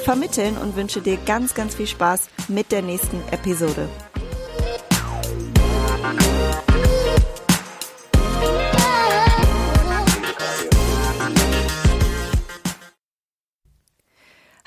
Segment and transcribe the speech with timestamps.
[0.00, 3.88] vermitteln und wünsche dir ganz, ganz viel Spaß mit der nächsten Episode.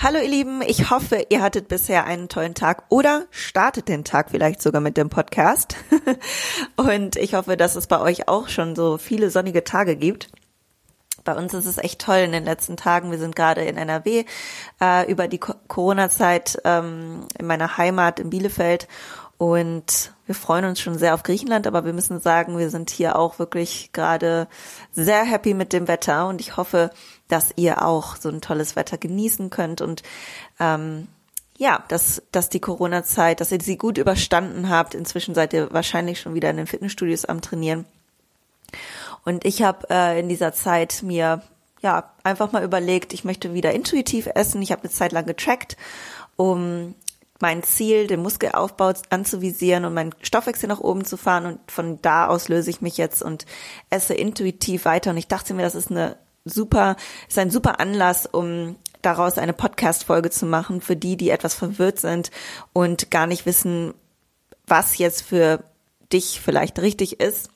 [0.04, 4.32] Hallo ihr Lieben, ich hoffe, ihr hattet bisher einen tollen Tag oder startet den Tag
[4.32, 5.76] vielleicht sogar mit dem Podcast.
[6.76, 10.30] Und ich hoffe, dass es bei euch auch schon so viele sonnige Tage gibt.
[11.24, 13.12] Bei uns ist es echt toll in den letzten Tagen.
[13.12, 14.26] Wir sind gerade in NRW
[14.82, 18.88] äh, über die Corona-Zeit ähm, in meiner Heimat in Bielefeld
[19.42, 23.18] und wir freuen uns schon sehr auf Griechenland, aber wir müssen sagen, wir sind hier
[23.18, 24.48] auch wirklich gerade
[24.92, 26.92] sehr happy mit dem Wetter und ich hoffe,
[27.28, 30.04] dass ihr auch so ein tolles Wetter genießen könnt und
[30.60, 31.08] ähm,
[31.58, 34.94] ja, dass, dass die Corona-Zeit, dass ihr sie gut überstanden habt.
[34.94, 37.86] Inzwischen seid ihr wahrscheinlich schon wieder in den Fitnessstudios am Trainieren.
[39.24, 41.42] Und ich habe äh, in dieser Zeit mir
[41.82, 44.62] ja einfach mal überlegt, ich möchte wieder intuitiv essen.
[44.62, 45.78] Ich habe eine Zeit lang getrackt,
[46.36, 46.96] um
[47.40, 51.46] mein Ziel, den Muskelaufbau anzuvisieren und meinen Stoffwechsel nach oben zu fahren.
[51.46, 53.46] Und von da aus löse ich mich jetzt und
[53.90, 55.12] esse intuitiv weiter.
[55.12, 56.96] Und ich dachte mir, das ist eine super,
[57.28, 62.00] ist ein super Anlass, um daraus eine Podcast-Folge zu machen für die, die etwas verwirrt
[62.00, 62.30] sind
[62.74, 63.96] und gar nicht wissen,
[64.68, 65.64] was jetzt für
[66.12, 67.50] dich vielleicht richtig ist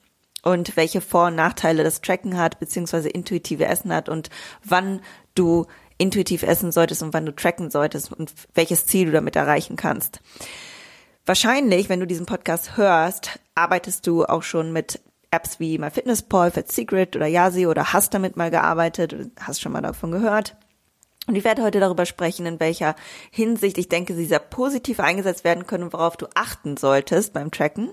[0.46, 4.30] und welche Vor- und Nachteile das Tracken hat, beziehungsweise intuitive Essen hat und
[4.64, 5.02] wann
[5.34, 5.66] du
[5.98, 10.20] intuitiv essen solltest und wann du tracken solltest und welches Ziel du damit erreichen kannst.
[11.26, 16.72] Wahrscheinlich, wenn du diesen Podcast hörst, arbeitest du auch schon mit Apps wie MyFitnessPal, Fat
[16.72, 20.56] Secret oder Yasi oder hast damit mal gearbeitet oder hast schon mal davon gehört.
[21.28, 22.96] Und ich werde heute darüber sprechen, in welcher
[23.32, 27.50] Hinsicht ich denke, sie sehr positiv eingesetzt werden können und worauf du achten solltest beim
[27.50, 27.90] Tracken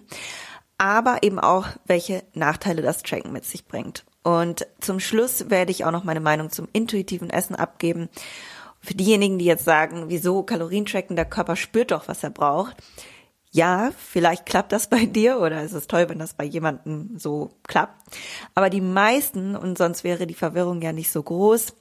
[0.83, 4.05] aber eben auch, welche Nachteile das Tracken mit sich bringt.
[4.25, 8.09] Und zum Schluss werde ich auch noch meine Meinung zum intuitiven Essen abgeben.
[8.81, 12.75] Für diejenigen, die jetzt sagen, wieso Kalorien tracken, der Körper spürt doch, was er braucht.
[13.53, 17.51] Ja, vielleicht klappt das bei dir oder es ist toll, wenn das bei jemandem so
[17.69, 18.17] klappt.
[18.57, 21.75] Aber die meisten, und sonst wäre die Verwirrung ja nicht so groß,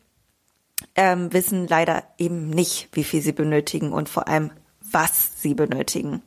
[0.94, 6.22] ähm, wissen leider eben nicht, wie viel sie benötigen und vor allem, was sie benötigen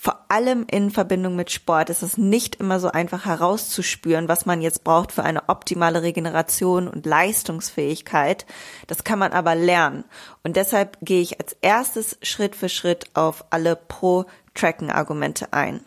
[0.00, 4.62] vor allem in Verbindung mit Sport ist es nicht immer so einfach herauszuspüren, was man
[4.62, 8.46] jetzt braucht für eine optimale Regeneration und Leistungsfähigkeit.
[8.86, 10.04] Das kann man aber lernen.
[10.44, 15.80] Und deshalb gehe ich als erstes Schritt für Schritt auf alle Pro-Tracken-Argumente ein.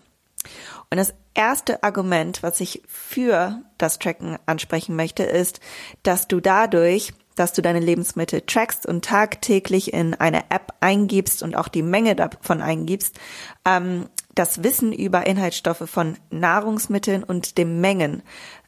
[0.89, 5.61] Und das erste Argument, was ich für das Tracken ansprechen möchte, ist,
[6.03, 11.57] dass du dadurch dass du deine Lebensmittel trackst und tagtäglich in eine App eingibst und
[11.57, 13.19] auch die Menge davon eingibst,
[13.65, 18.21] ähm, das Wissen über Inhaltsstoffe von Nahrungsmitteln und den Mengen,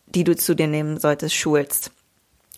[0.08, 1.92] die du zu dir nehmen solltest, schulst.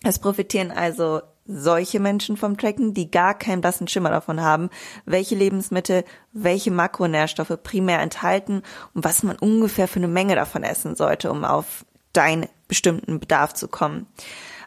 [0.03, 4.69] Es profitieren also solche Menschen vom Tracken, die gar keinen blassen Schimmer davon haben,
[5.03, 10.95] welche Lebensmittel, welche Makronährstoffe primär enthalten und was man ungefähr für eine Menge davon essen
[10.95, 14.07] sollte, um auf deinen bestimmten Bedarf zu kommen.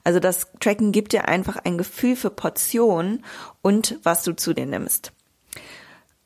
[0.08, 3.26] Also das Tracken gibt dir einfach ein Gefühl für Portionen
[3.60, 5.12] und was du zu dir nimmst.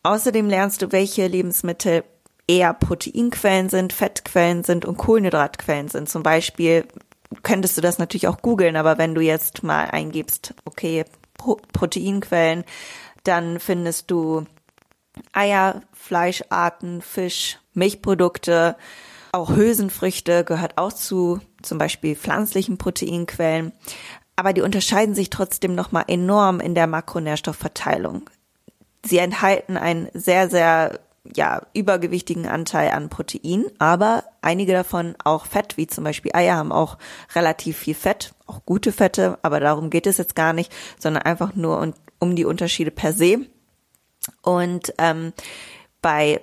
[0.05, 2.05] Außerdem lernst du, welche Lebensmittel
[2.47, 6.09] eher Proteinquellen sind, Fettquellen sind und Kohlenhydratquellen sind.
[6.09, 6.87] Zum Beispiel
[7.43, 11.05] könntest du das natürlich auch googeln, aber wenn du jetzt mal eingibst, okay,
[11.35, 12.63] Pro Proteinquellen,
[13.25, 14.45] dann findest du
[15.33, 18.77] Eier, Fleischarten, Fisch, Milchprodukte,
[19.33, 23.73] auch Hülsenfrüchte gehört auch zu zum Beispiel pflanzlichen Proteinquellen.
[24.37, 28.29] Aber die unterscheiden sich trotzdem nochmal enorm in der Makronährstoffverteilung.
[29.05, 31.01] Sie enthalten einen sehr, sehr
[31.37, 36.73] ja, übergewichtigen Anteil an Protein, aber einige davon auch Fett, wie zum Beispiel Eier haben
[36.73, 36.99] auch
[37.35, 41.55] relativ viel Fett, auch gute Fette, aber darum geht es jetzt gar nicht, sondern einfach
[41.55, 43.47] nur um die Unterschiede per se.
[44.43, 45.33] Und ähm,
[46.01, 46.41] bei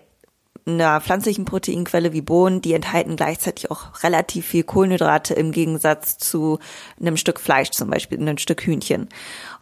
[0.66, 6.60] einer pflanzlichen Proteinquelle wie Bohnen, die enthalten gleichzeitig auch relativ viel Kohlenhydrate im Gegensatz zu
[7.00, 9.10] einem Stück Fleisch, zum Beispiel einem Stück Hühnchen.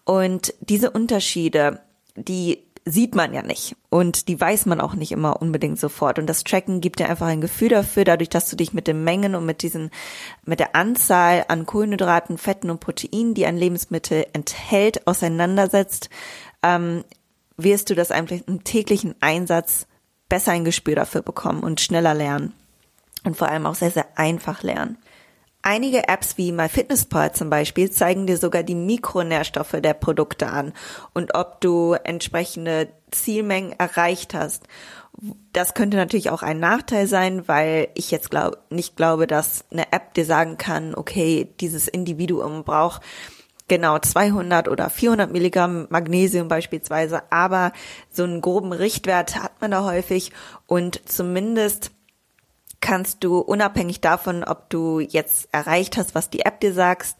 [0.03, 1.81] Und diese Unterschiede,
[2.15, 6.19] die sieht man ja nicht und die weiß man auch nicht immer unbedingt sofort.
[6.19, 9.03] Und das Tracken gibt dir einfach ein Gefühl dafür, dadurch, dass du dich mit den
[9.03, 9.91] Mengen und mit diesen,
[10.45, 16.09] mit der Anzahl an Kohlenhydraten, Fetten und Proteinen, die ein Lebensmittel enthält, auseinandersetzt,
[16.63, 17.03] ähm,
[17.57, 19.87] wirst du das einfach im täglichen Einsatz
[20.29, 22.53] besser ein Gespür dafür bekommen und schneller lernen.
[23.23, 24.97] Und vor allem auch sehr, sehr einfach lernen.
[25.61, 30.71] Einige Apps wie MyFitnessPal zum Beispiel zeigen dir sogar die Mikronährstoffe der Produkte an
[31.13, 34.63] und ob du entsprechende Zielmengen erreicht hast.
[35.51, 39.91] Das könnte natürlich auch ein Nachteil sein, weil ich jetzt glaub, nicht glaube, dass eine
[39.91, 43.01] App dir sagen kann, okay, dieses Individuum braucht
[43.67, 47.73] genau 200 oder 400 Milligramm Magnesium beispielsweise, aber
[48.09, 50.31] so einen groben Richtwert hat man da häufig.
[50.65, 51.91] Und zumindest
[52.79, 57.17] kannst du unabhängig davon, ob du jetzt erreicht hast, was die App dir sagst,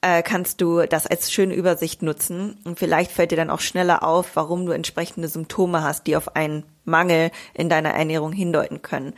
[0.00, 4.02] äh, kannst du das als schöne Übersicht nutzen und vielleicht fällt dir dann auch schneller
[4.02, 9.14] auf, warum du entsprechende Symptome hast, die auf einen Mangel in deiner Ernährung hindeuten können.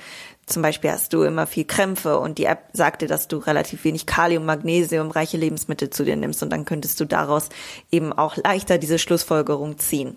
[0.46, 3.84] Zum Beispiel hast du immer viel Krämpfe und die App sagt dir, dass du relativ
[3.84, 7.48] wenig Kalium, Magnesium, reiche Lebensmittel zu dir nimmst und dann könntest du daraus
[7.90, 10.16] eben auch leichter diese Schlussfolgerung ziehen.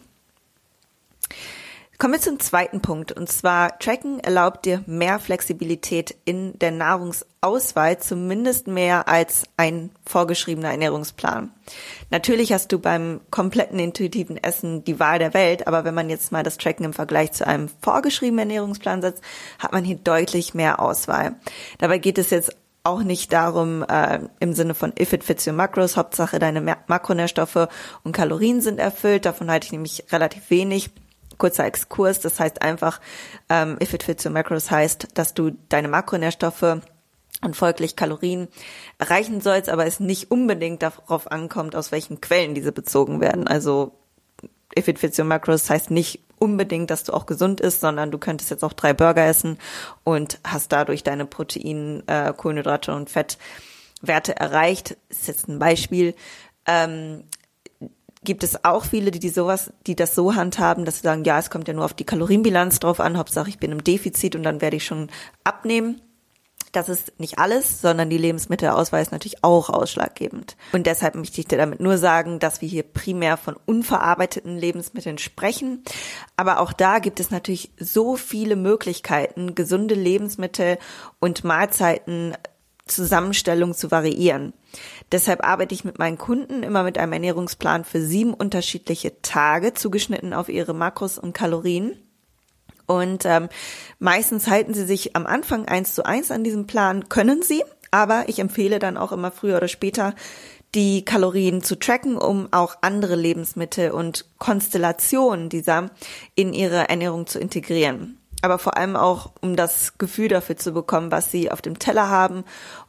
[2.04, 3.14] Kommen wir zum zweiten Punkt.
[3.14, 10.72] Und zwar, Tracken erlaubt dir mehr Flexibilität in der Nahrungsauswahl, zumindest mehr als ein vorgeschriebener
[10.72, 11.54] Ernährungsplan.
[12.10, 16.34] Natürlich hast du beim kompletten intuitiven Essen die Wahl der Welt, aber wenn man jetzt
[16.34, 19.24] mal das Tracken im Vergleich zu einem vorgeschriebenen Ernährungsplan setzt,
[19.58, 21.36] hat man hier deutlich mehr Auswahl.
[21.78, 22.54] Dabei geht es jetzt
[22.84, 27.70] auch nicht darum, äh, im Sinne von if it fits your macros, Hauptsache deine Makronährstoffe
[28.04, 30.90] und Kalorien sind erfüllt, davon halte ich nämlich relativ wenig
[31.38, 32.20] kurzer Exkurs.
[32.20, 33.00] Das heißt einfach,
[33.50, 36.82] ähm, if it fits your macros heißt, dass du deine Makronährstoffe
[37.42, 38.48] und folglich Kalorien
[38.98, 43.48] erreichen sollst, aber es nicht unbedingt darauf ankommt, aus welchen Quellen diese bezogen werden.
[43.48, 43.94] Also
[44.78, 48.18] if it fits your macros heißt nicht unbedingt, dass du auch gesund isst, sondern du
[48.18, 49.58] könntest jetzt auch drei Burger essen
[50.04, 54.98] und hast dadurch deine Protein, äh, Kohlenhydrate und Fettwerte erreicht.
[55.10, 56.16] Das ist jetzt ein Beispiel.
[56.66, 57.24] Ähm,
[58.24, 61.40] gibt es auch viele, die, die sowas, die das so handhaben, dass sie sagen, ja,
[61.40, 64.44] es kommt ja nur auf die Kalorienbilanz drauf an, Hauptsache ich bin im Defizit und
[64.44, 65.10] dann werde ich schon
[65.44, 66.02] abnehmen.
[66.74, 70.58] Das ist nicht alles, sondern die Lebensmittelauswahl ist natürlich auch ausschlaggebend.
[70.72, 75.20] Und deshalb möchte ich dir damit nur sagen, dass wir hier primär von unverarbeiteten Lebensmitteln
[75.20, 75.84] sprechen.
[76.36, 80.80] Aber auch da gibt es natürlich so viele Möglichkeiten, gesunde Lebensmittel
[81.20, 82.34] und Mahlzeiten
[82.86, 84.54] Zusammenstellung zu variieren.
[85.12, 90.34] Deshalb arbeite ich mit meinen Kunden immer mit einem Ernährungsplan für sieben unterschiedliche Tage, zugeschnitten
[90.34, 91.98] auf ihre Makros und Kalorien.
[92.86, 93.48] Und ähm,
[94.00, 98.26] meistens halten sie sich am Anfang eins zu eins an diesem Plan, können sie, aber
[98.28, 100.14] ich empfehle dann auch immer früher oder später,
[100.76, 105.92] die Kalorien zu tracken, um auch andere Lebensmittel und Konstellationen dieser
[106.36, 111.12] in ihre Ernährung zu integrieren aber vor allem auch, um das Gefühl dafür zu bekommen,
[111.12, 112.44] was sie auf dem Teller haben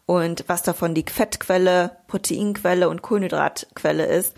[0.05, 4.35] und was davon die Fettquelle, Proteinquelle und Kohlenhydratquelle ist.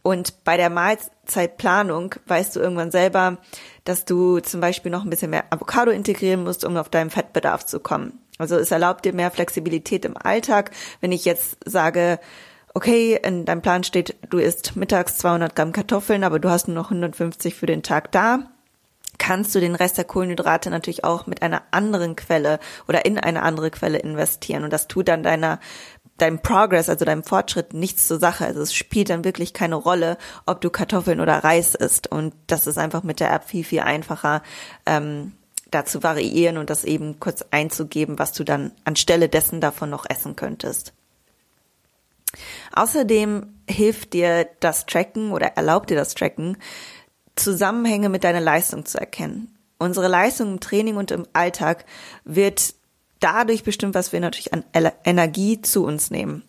[0.00, 3.36] Und bei der Mahlzeitplanung weißt du irgendwann selber,
[3.84, 7.66] dass du zum Beispiel noch ein bisschen mehr Avocado integrieren musst, um auf deinen Fettbedarf
[7.66, 8.18] zu kommen.
[8.38, 10.70] Also es erlaubt dir mehr Flexibilität im Alltag.
[11.02, 12.18] Wenn ich jetzt sage,
[12.72, 16.74] okay, in deinem Plan steht, du isst mittags 200 Gramm Kartoffeln, aber du hast nur
[16.74, 18.50] noch 150 für den Tag da,
[19.18, 23.42] kannst du den Rest der Kohlenhydrate natürlich auch mit einer anderen Quelle oder in eine
[23.42, 24.64] andere Quelle investieren.
[24.64, 25.60] Und das tut dann deiner
[26.18, 28.44] deinem Progress, also deinem Fortschritt nichts zur Sache.
[28.44, 30.16] Also es spielt dann wirklich keine Rolle,
[30.46, 32.06] ob du Kartoffeln oder Reis isst.
[32.06, 34.42] Und das ist einfach mit der App viel, viel einfacher,
[34.86, 35.32] ähm,
[35.70, 40.06] da zu variieren und das eben kurz einzugeben, was du dann anstelle dessen davon noch
[40.08, 40.92] essen könntest.
[42.72, 46.56] Außerdem hilft dir das Tracken oder erlaubt dir das Tracken,
[47.36, 49.56] Zusammenhänge mit deiner Leistung zu erkennen.
[49.78, 51.84] Unsere Leistung im Training und im Alltag
[52.24, 52.74] wird
[53.20, 54.64] dadurch bestimmt, was wir natürlich an
[55.04, 56.44] Energie zu uns nehmen.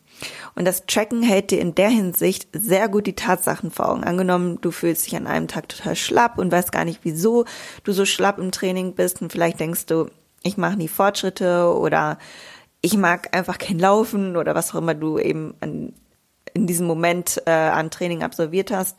[0.56, 4.04] Und das Tracken hält dir in der Hinsicht sehr gut die Tatsachen vor Augen.
[4.04, 7.46] Angenommen, du fühlst dich an einem Tag total schlapp und weißt gar nicht, wieso
[7.84, 10.10] du so schlapp im Training bist und vielleicht denkst du,
[10.44, 12.18] ich mache nie Fortschritte oder
[12.82, 15.94] ich mag einfach kein Laufen oder was auch immer du eben an,
[16.54, 18.98] in diesem Moment äh, an Training absolviert hast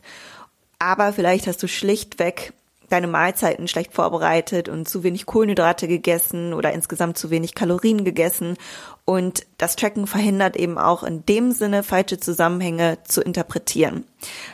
[0.79, 2.53] aber vielleicht hast du schlichtweg
[2.89, 8.55] deine Mahlzeiten schlecht vorbereitet und zu wenig Kohlenhydrate gegessen oder insgesamt zu wenig Kalorien gegessen.
[9.03, 14.05] Und das Tracken verhindert eben auch in dem Sinne, falsche Zusammenhänge zu interpretieren.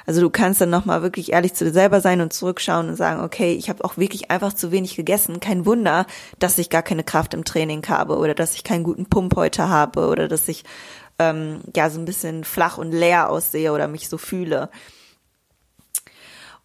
[0.05, 3.21] Also du kannst dann nochmal wirklich ehrlich zu dir selber sein und zurückschauen und sagen,
[3.21, 5.39] okay, ich habe auch wirklich einfach zu wenig gegessen.
[5.39, 6.05] Kein Wunder,
[6.39, 9.69] dass ich gar keine Kraft im Training habe oder dass ich keinen guten Pump heute
[9.69, 10.63] habe oder dass ich
[11.19, 14.69] ähm, ja so ein bisschen flach und leer aussehe oder mich so fühle.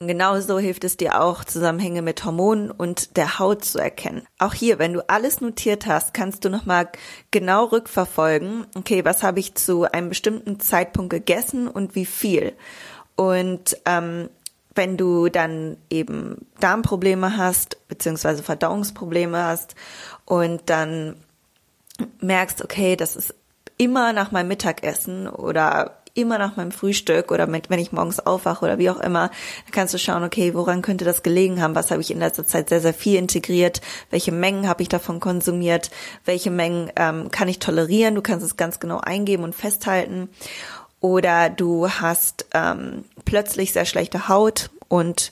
[0.00, 4.22] Und genauso hilft es dir auch, Zusammenhänge mit Hormonen und der Haut zu erkennen.
[4.38, 6.88] Auch hier, wenn du alles notiert hast, kannst du nochmal
[7.32, 12.52] genau rückverfolgen, okay, was habe ich zu einem bestimmten Zeitpunkt gegessen und wie viel.
[13.16, 14.30] Und ähm,
[14.76, 19.74] wenn du dann eben Darmprobleme hast, beziehungsweise Verdauungsprobleme hast
[20.24, 21.16] und dann
[22.20, 23.34] merkst, okay, das ist
[23.78, 28.64] immer nach meinem Mittagessen oder immer nach meinem Frühstück oder mit, wenn ich morgens aufwache
[28.64, 31.74] oder wie auch immer, dann kannst du schauen, okay, woran könnte das gelegen haben?
[31.74, 33.80] Was habe ich in letzter Zeit sehr, sehr viel integriert?
[34.10, 35.90] Welche Mengen habe ich davon konsumiert?
[36.24, 38.14] Welche Mengen ähm, kann ich tolerieren?
[38.14, 40.28] Du kannst es ganz genau eingeben und festhalten.
[41.00, 45.30] Oder du hast ähm, plötzlich sehr schlechte Haut und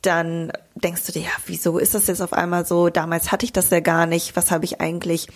[0.00, 2.88] dann denkst du dir, ja, wieso ist das jetzt auf einmal so?
[2.88, 4.34] Damals hatte ich das ja gar nicht.
[4.36, 5.28] Was habe ich eigentlich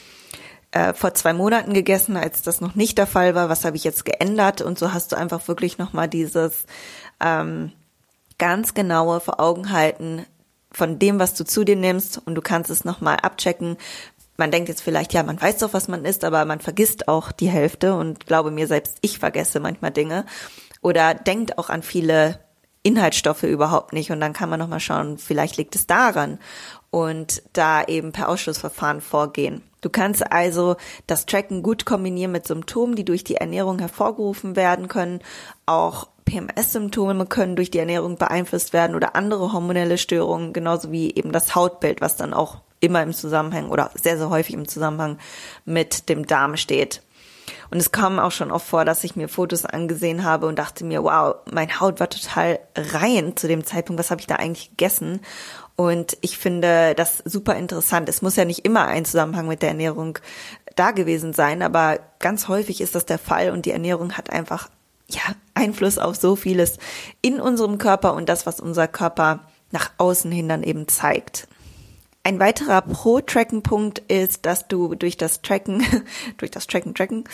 [0.77, 3.85] äh, vor zwei Monaten gegessen, als das noch nicht der Fall war, was habe ich
[3.85, 4.61] jetzt geändert?
[4.61, 6.67] Und so hast du einfach wirklich nochmal dieses
[7.19, 7.73] ähm,
[8.37, 10.27] ganz genaue vor Augen halten
[10.71, 12.21] von dem, was du zu dir nimmst.
[12.27, 13.79] Und du kannst es nochmal abchecken.
[14.37, 17.33] Man denkt jetzt vielleicht, ja, man weiß doch, was man isst, aber man vergisst auch
[17.33, 17.95] die Hälfte.
[17.95, 20.27] Und glaube mir selbst, ich vergesse manchmal Dinge.
[20.83, 22.39] Oder denkt auch an viele
[22.83, 24.11] Inhaltsstoffe überhaupt nicht.
[24.11, 26.39] Und dann kann man nochmal schauen, vielleicht liegt es daran
[26.91, 29.63] und da eben per Ausschlussverfahren vorgehen.
[29.81, 30.77] Du kannst also
[31.07, 35.21] das Tracken gut kombinieren mit Symptomen, die durch die Ernährung hervorgerufen werden können.
[35.65, 41.33] Auch PMS-Symptome können durch die Ernährung beeinflusst werden oder andere hormonelle Störungen, genauso wie eben
[41.33, 45.19] das Hautbild, was dann auch immer im Zusammenhang oder sehr, sehr häufig im Zusammenhang
[45.65, 47.03] mit dem Darm steht.
[47.71, 50.85] Und es kam auch schon oft vor, dass ich mir Fotos angesehen habe und dachte
[50.85, 54.71] mir, wow, mein Haut war total rein zu dem Zeitpunkt, was habe ich da eigentlich
[54.71, 55.21] gegessen?
[55.77, 58.09] Und ich finde das super interessant.
[58.09, 60.19] Es muss ja nicht immer ein Zusammenhang mit der Ernährung
[60.75, 64.71] da gewesen sein, aber ganz häufig ist das der Fall und die Ernährung hat einfach
[65.09, 65.21] ja
[65.55, 66.79] Einfluss auf so vieles
[67.23, 69.41] in unserem Körper und das, was unser Körper
[69.71, 71.47] nach außen hin dann eben zeigt.
[72.23, 75.85] Ein weiterer Pro-Tracken-Punkt ist, dass du durch das Tracken,
[76.39, 77.25] durch das Tracken, Tracken,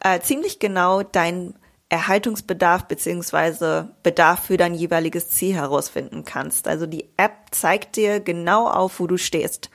[0.00, 1.54] äh, ziemlich genau dein
[1.88, 6.66] Erhaltungsbedarf beziehungsweise Bedarf für dein jeweiliges Ziel herausfinden kannst.
[6.66, 9.70] Also die App zeigt dir genau auf, wo du stehst.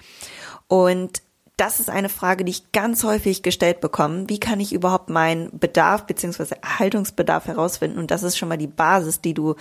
[0.67, 1.21] Und
[1.59, 4.29] das ist eine Frage, die ich ganz häufig gestellt bekomme.
[4.29, 7.99] Wie kann ich überhaupt meinen Bedarf beziehungsweise Erhaltungsbedarf herausfinden?
[7.99, 9.55] Und das ist schon mal die Basis, die du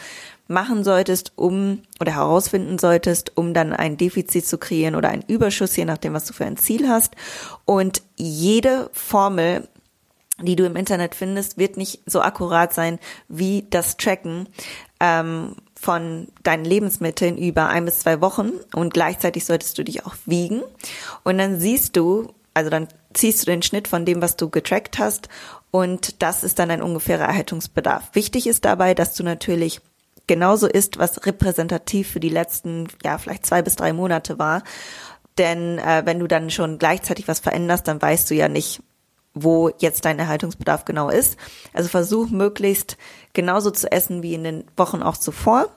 [0.47, 5.75] machen solltest, um oder herausfinden solltest, um dann ein Defizit zu kreieren oder einen Überschuss,
[5.75, 7.17] je nachdem, was du für ein Ziel hast.
[7.65, 9.67] Und jede Formel
[10.41, 14.49] die du im Internet findest, wird nicht so akkurat sein wie das Tracken
[15.01, 20.15] ähm, von deinen Lebensmitteln über ein bis zwei Wochen und gleichzeitig solltest du dich auch
[20.27, 20.63] wiegen
[21.25, 24.99] und dann siehst du, also dann ziehst du den Schnitt von dem, was du getrackt
[24.99, 25.29] hast
[25.71, 28.11] und das ist dann ein ungefährer Erhaltungsbedarf.
[28.15, 29.81] Wichtig ist dabei, dass du natürlich
[30.27, 34.63] genauso isst, was repräsentativ für die letzten, ja, vielleicht zwei bis drei Monate war.
[35.39, 38.83] Denn äh, wenn du dann schon gleichzeitig was veränderst, dann weißt du ja nicht,
[39.43, 41.37] wo jetzt dein Erhaltungsbedarf genau ist.
[41.73, 42.97] Also versuch möglichst
[43.33, 45.69] genauso zu essen wie in den Wochen auch zuvor.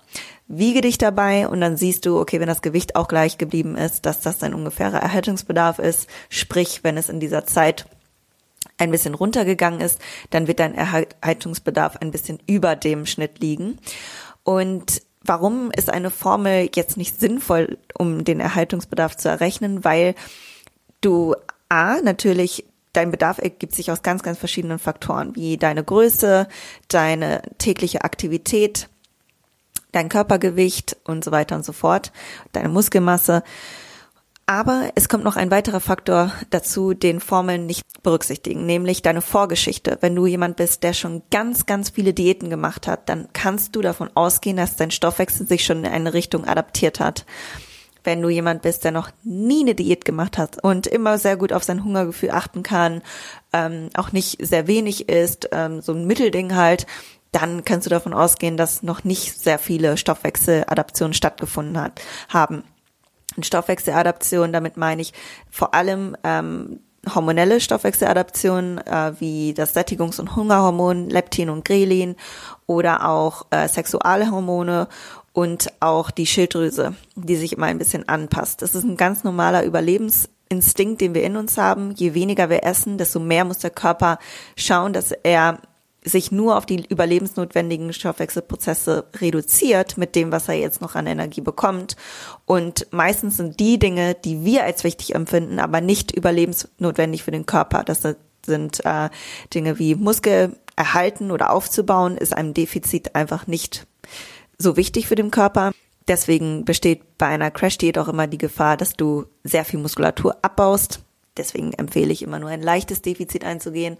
[0.47, 4.05] Wiege dich dabei und dann siehst du, okay, wenn das Gewicht auch gleich geblieben ist,
[4.05, 6.07] dass das dein ungefährer Erhaltungsbedarf ist.
[6.29, 7.85] Sprich, wenn es in dieser Zeit
[8.77, 9.99] ein bisschen runtergegangen ist,
[10.29, 13.77] dann wird dein Erhaltungsbedarf ein bisschen über dem Schnitt liegen.
[14.43, 19.83] Und warum ist eine Formel jetzt nicht sinnvoll, um den Erhaltungsbedarf zu errechnen?
[19.83, 20.15] Weil
[21.01, 21.35] du
[21.69, 26.47] A, natürlich dein Bedarf ergibt sich aus ganz, ganz verschiedenen Faktoren, wie deine Größe,
[26.87, 28.89] deine tägliche Aktivität,
[29.91, 32.11] dein Körpergewicht und so weiter und so fort,
[32.51, 33.43] deine Muskelmasse.
[34.45, 39.97] Aber es kommt noch ein weiterer Faktor dazu, den Formeln nicht berücksichtigen, nämlich deine Vorgeschichte.
[40.01, 43.81] Wenn du jemand bist, der schon ganz, ganz viele Diäten gemacht hat, dann kannst du
[43.81, 47.25] davon ausgehen, dass dein Stoffwechsel sich schon in eine Richtung adaptiert hat
[48.03, 51.53] wenn du jemand bist, der noch nie eine Diät gemacht hat und immer sehr gut
[51.53, 53.01] auf sein Hungergefühl achten kann,
[53.53, 56.87] ähm, auch nicht sehr wenig isst, ähm, so ein Mittelding halt,
[57.31, 62.63] dann kannst du davon ausgehen, dass noch nicht sehr viele Stoffwechseladaptionen stattgefunden hat, haben.
[63.37, 65.13] Und Stoffwechseladaption, damit meine ich
[65.49, 66.81] vor allem ähm,
[67.15, 72.15] hormonelle Stoffwechseladaptionen äh, wie das Sättigungs- und Hungerhormon Leptin und Grelin
[72.67, 74.87] oder auch äh, Sexualhormone
[75.33, 78.61] und auch die Schilddrüse, die sich immer ein bisschen anpasst.
[78.61, 81.91] Das ist ein ganz normaler Überlebensinstinkt, den wir in uns haben.
[81.91, 84.19] Je weniger wir essen, desto mehr muss der Körper
[84.55, 85.59] schauen, dass er
[86.03, 91.41] sich nur auf die überlebensnotwendigen Stoffwechselprozesse reduziert mit dem, was er jetzt noch an Energie
[91.41, 91.95] bekommt.
[92.45, 97.45] Und meistens sind die Dinge, die wir als wichtig empfinden, aber nicht überlebensnotwendig für den
[97.45, 97.83] Körper.
[97.83, 98.01] Das
[98.45, 99.09] sind äh,
[99.53, 103.85] Dinge wie Muskel erhalten oder aufzubauen, ist einem Defizit einfach nicht
[104.61, 105.71] so wichtig für den Körper.
[106.07, 111.01] Deswegen besteht bei einer Crash-Diät auch immer die Gefahr, dass du sehr viel Muskulatur abbaust.
[111.37, 113.97] Deswegen empfehle ich immer nur ein leichtes Defizit einzugehen.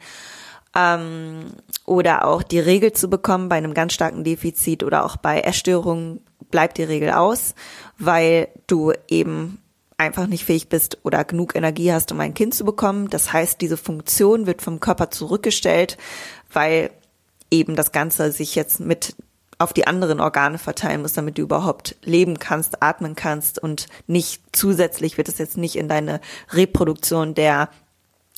[0.75, 1.51] Ähm,
[1.85, 6.21] oder auch die Regel zu bekommen bei einem ganz starken Defizit oder auch bei Essstörungen
[6.49, 7.55] bleibt die Regel aus,
[7.97, 9.59] weil du eben
[9.97, 13.09] einfach nicht fähig bist oder genug Energie hast, um ein Kind zu bekommen.
[13.09, 15.97] Das heißt, diese Funktion wird vom Körper zurückgestellt,
[16.51, 16.89] weil
[17.51, 19.15] eben das Ganze sich jetzt mit
[19.61, 24.41] auf die anderen Organe verteilen muss, damit du überhaupt leben kannst, atmen kannst und nicht
[24.51, 26.19] zusätzlich wird es jetzt nicht in deine
[26.51, 27.69] Reproduktion der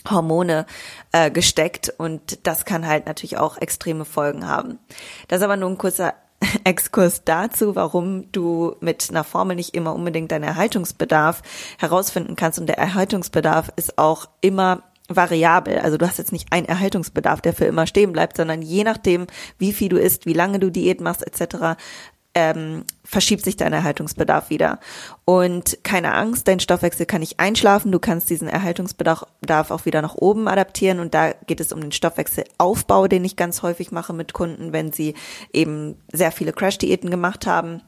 [0.09, 0.65] Hormone
[1.11, 4.79] äh, gesteckt und das kann halt natürlich auch extreme Folgen haben.
[5.27, 6.13] Das ist aber nur ein kurzer
[6.63, 11.41] Exkurs dazu, warum du mit einer Formel nicht immer unbedingt deinen Erhaltungsbedarf
[11.77, 12.59] herausfinden kannst.
[12.59, 15.79] Und der Erhaltungsbedarf ist auch immer variabel.
[15.79, 19.27] Also du hast jetzt nicht einen Erhaltungsbedarf, der für immer stehen bleibt, sondern je nachdem,
[19.57, 21.77] wie viel du isst, wie lange du Diät machst etc.,
[22.36, 24.79] ähm, verschiebt sich dein Erhaltungsbedarf wieder.
[25.25, 27.91] Und keine Angst, dein Stoffwechsel kann nicht einschlafen.
[27.91, 31.00] Du kannst diesen Erhaltungsbedarf auch wieder nach oben adaptieren.
[31.00, 34.91] Und da geht es um den Stoffwechselaufbau, den ich ganz häufig mache mit Kunden, wenn
[34.91, 35.13] sie
[35.51, 37.81] eben sehr viele Crash-Diäten gemacht haben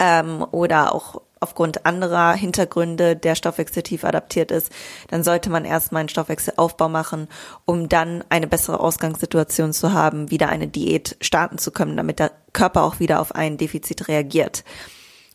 [0.00, 4.72] ähm, oder auch aufgrund anderer Hintergründe der Stoffwechsel tief adaptiert ist,
[5.08, 7.28] dann sollte man erstmal einen Stoffwechselaufbau machen,
[7.64, 12.32] um dann eine bessere Ausgangssituation zu haben, wieder eine Diät starten zu können, damit der
[12.52, 14.64] Körper auch wieder auf ein Defizit reagiert.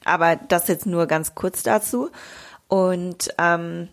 [0.03, 2.09] Aber das jetzt nur ganz kurz dazu.
[2.67, 3.87] Und ähm,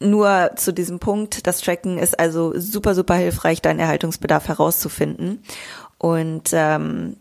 [0.00, 5.42] nur zu diesem Punkt, das Tracken ist also super, super hilfreich, deinen Erhaltungsbedarf herauszufinden.
[5.98, 7.16] Und ähm,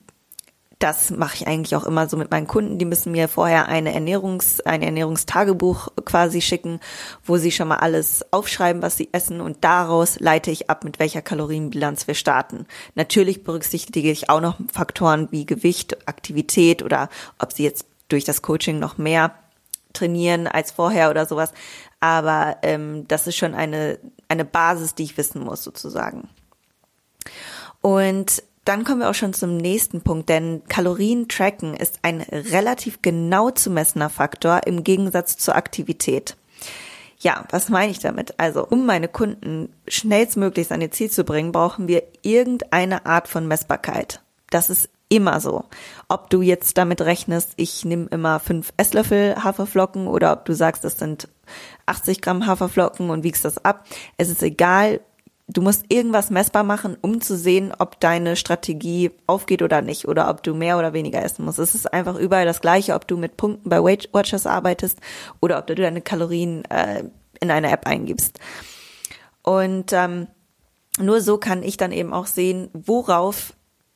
[0.80, 2.78] das mache ich eigentlich auch immer so mit meinen Kunden.
[2.78, 6.80] Die müssen mir vorher eine Ernährungs, ein Ernährungstagebuch quasi schicken,
[7.24, 11.00] wo sie schon mal alles aufschreiben, was sie essen und daraus leite ich ab, mit
[11.00, 12.66] welcher Kalorienbilanz wir starten.
[12.96, 18.42] Natürlich berücksichtige ich auch noch Faktoren wie Gewicht, Aktivität oder ob sie jetzt durch das
[18.42, 19.34] Coaching noch mehr
[19.94, 21.54] trainieren als vorher oder sowas.
[22.00, 23.98] Aber ähm, das ist schon eine,
[24.28, 26.30] eine Basis, die ich wissen muss sozusagen.
[27.82, 33.02] Und dann kommen wir auch schon zum nächsten Punkt, denn Kalorien tracken ist ein relativ
[33.02, 36.36] genau zu messender Faktor im Gegensatz zur Aktivität.
[37.20, 38.40] Ja, was meine ich damit?
[38.40, 43.48] Also, um meine Kunden schnellstmöglichst an ihr Ziel zu bringen, brauchen wir irgendeine Art von
[43.48, 44.22] Messbarkeit.
[44.50, 45.66] Das ist immer so.
[46.08, 50.84] Ob du jetzt damit rechnest, ich nehme immer fünf Esslöffel Haferflocken oder ob du sagst,
[50.84, 51.28] das sind
[51.86, 53.86] 80 Gramm Haferflocken und wiegst das ab.
[54.18, 55.02] Es ist egal,
[55.48, 60.30] du musst irgendwas messbar machen, um zu sehen, ob deine Strategie aufgeht oder nicht oder
[60.30, 61.60] ob du mehr oder weniger essen musst.
[61.60, 65.00] Es ist einfach überall das Gleiche, ob du mit Punkten bei Weight Watchers arbeitest
[65.42, 67.04] oder ob du deine Kalorien äh,
[67.40, 68.40] in eine App eingibst.
[69.44, 70.28] Und ähm,
[70.98, 73.54] nur so kann ich dann eben auch sehen, worauf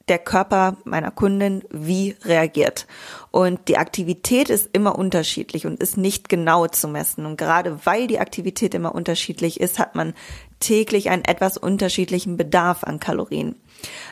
[0.10, 2.88] der Körper meiner Kundin wie reagiert.
[3.32, 7.26] Und die Aktivität ist immer unterschiedlich und ist nicht genau zu messen.
[7.26, 10.14] Und gerade weil die Aktivität immer unterschiedlich ist, hat man
[10.60, 13.56] täglich einen etwas unterschiedlichen Bedarf an Kalorien.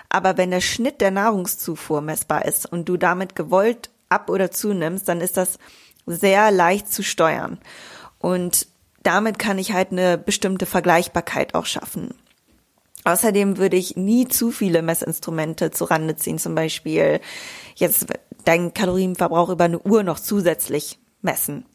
[0.09, 5.07] Aber wenn der Schnitt der Nahrungszufuhr messbar ist und du damit gewollt ab oder zunimmst,
[5.07, 5.59] dann ist das
[6.05, 7.59] sehr leicht zu steuern.
[8.19, 8.67] Und
[9.03, 12.13] damit kann ich halt eine bestimmte Vergleichbarkeit auch schaffen.
[13.03, 17.21] Außerdem würde ich nie zu viele Messinstrumente zu Rande ziehen, zum Beispiel
[17.75, 18.07] jetzt
[18.43, 21.65] deinen Kalorienverbrauch über eine Uhr noch zusätzlich messen.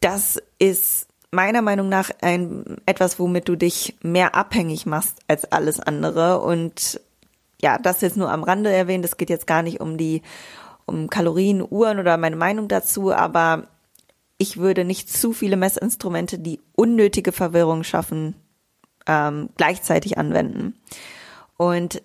[0.00, 5.80] Das ist meiner Meinung nach ein etwas, womit du dich mehr abhängig machst als alles
[5.80, 6.40] andere.
[6.40, 7.00] Und
[7.60, 9.04] ja, das jetzt nur am Rande erwähnt.
[9.04, 10.22] Es geht jetzt gar nicht um die
[10.86, 13.66] um Kalorien, Uhren oder meine Meinung dazu, aber
[14.38, 18.36] ich würde nicht zu viele Messinstrumente, die unnötige Verwirrung schaffen,
[19.06, 20.74] ähm, gleichzeitig anwenden.
[21.56, 22.02] Und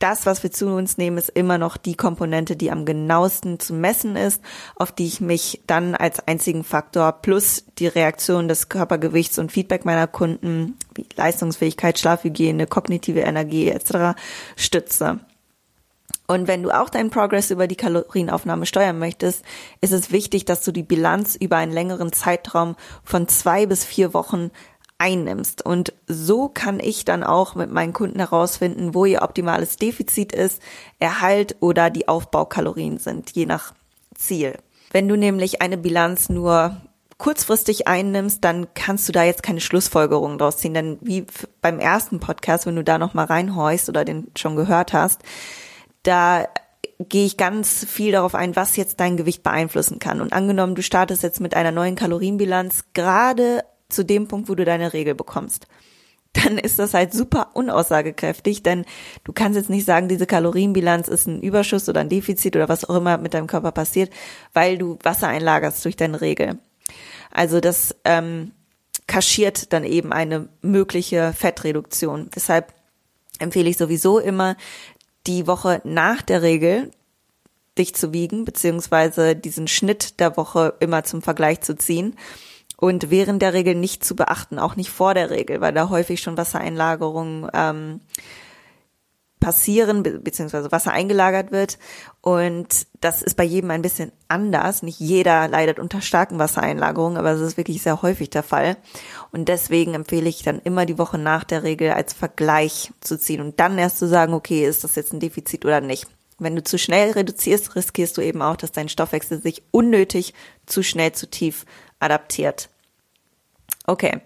[0.00, 3.74] das, was wir zu uns nehmen, ist immer noch die Komponente, die am genauesten zu
[3.74, 4.42] messen ist,
[4.74, 9.84] auf die ich mich dann als einzigen Faktor plus die Reaktion des Körpergewichts und Feedback
[9.84, 14.18] meiner Kunden, wie Leistungsfähigkeit, Schlafhygiene, kognitive Energie etc.
[14.56, 15.20] stütze.
[16.26, 19.44] Und wenn du auch deinen Progress über die Kalorienaufnahme steuern möchtest,
[19.80, 24.14] ist es wichtig, dass du die Bilanz über einen längeren Zeitraum von zwei bis vier
[24.14, 24.52] Wochen
[25.00, 25.64] einnimmst.
[25.64, 30.60] Und so kann ich dann auch mit meinen Kunden herausfinden, wo ihr optimales Defizit ist,
[30.98, 33.74] Erhalt oder die Aufbaukalorien sind, je nach
[34.14, 34.56] Ziel.
[34.92, 36.76] Wenn du nämlich eine Bilanz nur
[37.16, 41.26] kurzfristig einnimmst, dann kannst du da jetzt keine Schlussfolgerungen draus ziehen, denn wie
[41.60, 45.20] beim ersten Podcast, wenn du da noch mal reinhorchst oder den schon gehört hast,
[46.02, 46.46] da
[46.98, 50.20] gehe ich ganz viel darauf ein, was jetzt dein Gewicht beeinflussen kann.
[50.20, 54.64] Und angenommen, du startest jetzt mit einer neuen Kalorienbilanz gerade zu dem Punkt, wo du
[54.64, 55.66] deine Regel bekommst.
[56.32, 58.84] Dann ist das halt super unaussagekräftig, denn
[59.24, 62.88] du kannst jetzt nicht sagen, diese Kalorienbilanz ist ein Überschuss oder ein Defizit oder was
[62.88, 64.12] auch immer mit deinem Körper passiert,
[64.52, 66.58] weil du Wasser einlagerst durch deine Regel.
[67.32, 68.52] Also das ähm,
[69.08, 72.30] kaschiert dann eben eine mögliche Fettreduktion.
[72.34, 72.74] Deshalb
[73.40, 74.56] empfehle ich sowieso immer,
[75.26, 76.92] die Woche nach der Regel
[77.76, 82.16] dich zu wiegen, beziehungsweise diesen Schnitt der Woche immer zum Vergleich zu ziehen
[82.80, 86.20] und während der Regel nicht zu beachten, auch nicht vor der Regel, weil da häufig
[86.20, 88.00] schon Wassereinlagerungen ähm,
[89.38, 91.78] passieren, be beziehungsweise Wasser eingelagert wird.
[92.22, 94.82] Und das ist bei jedem ein bisschen anders.
[94.82, 98.78] Nicht jeder leidet unter starken Wassereinlagerungen, aber es ist wirklich sehr häufig der Fall.
[99.30, 103.42] Und deswegen empfehle ich dann immer die Woche nach der Regel als Vergleich zu ziehen
[103.42, 106.06] und dann erst zu sagen, okay, ist das jetzt ein Defizit oder nicht.
[106.38, 110.32] Wenn du zu schnell reduzierst, riskierst du eben auch, dass dein Stoffwechsel sich unnötig
[110.64, 111.66] zu schnell zu tief
[112.00, 112.68] adaptiert.
[113.86, 114.20] Okay.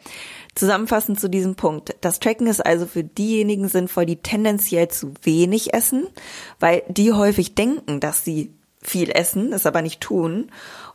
[0.54, 1.96] Zusammenfassend zu diesem Punkt.
[2.00, 6.06] Das Tracken ist also für diejenigen sinnvoll, die tendenziell zu wenig essen,
[6.60, 10.50] weil die häufig denken, dass sie viel essen, es aber nicht tun.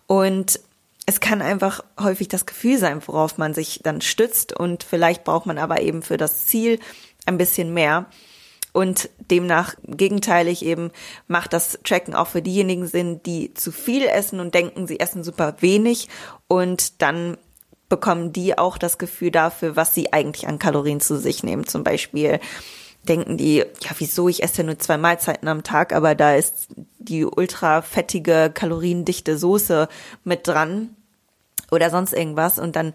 [0.07, 0.61] Und
[1.05, 4.53] es kann einfach häufig das Gefühl sein, worauf man sich dann stützt.
[4.53, 6.79] Und vielleicht braucht man aber eben für das Ziel
[7.25, 8.05] ein bisschen mehr.
[8.71, 10.91] Und demnach gegenteilig eben
[11.27, 15.23] macht das Tracken auch für diejenigen Sinn, die zu viel essen und denken, sie essen
[15.23, 16.07] super wenig
[16.47, 17.37] und dann
[17.89, 21.65] bekommen die auch das Gefühl dafür, was sie eigentlich an Kalorien zu sich nehmen.
[21.65, 22.39] Zum Beispiel
[23.07, 26.67] denken die, ja, wieso, ich esse nur zwei Mahlzeiten am Tag, aber da ist
[26.99, 29.87] die ultra fettige, kaloriendichte Soße
[30.23, 30.95] mit dran
[31.71, 32.93] oder sonst irgendwas und dann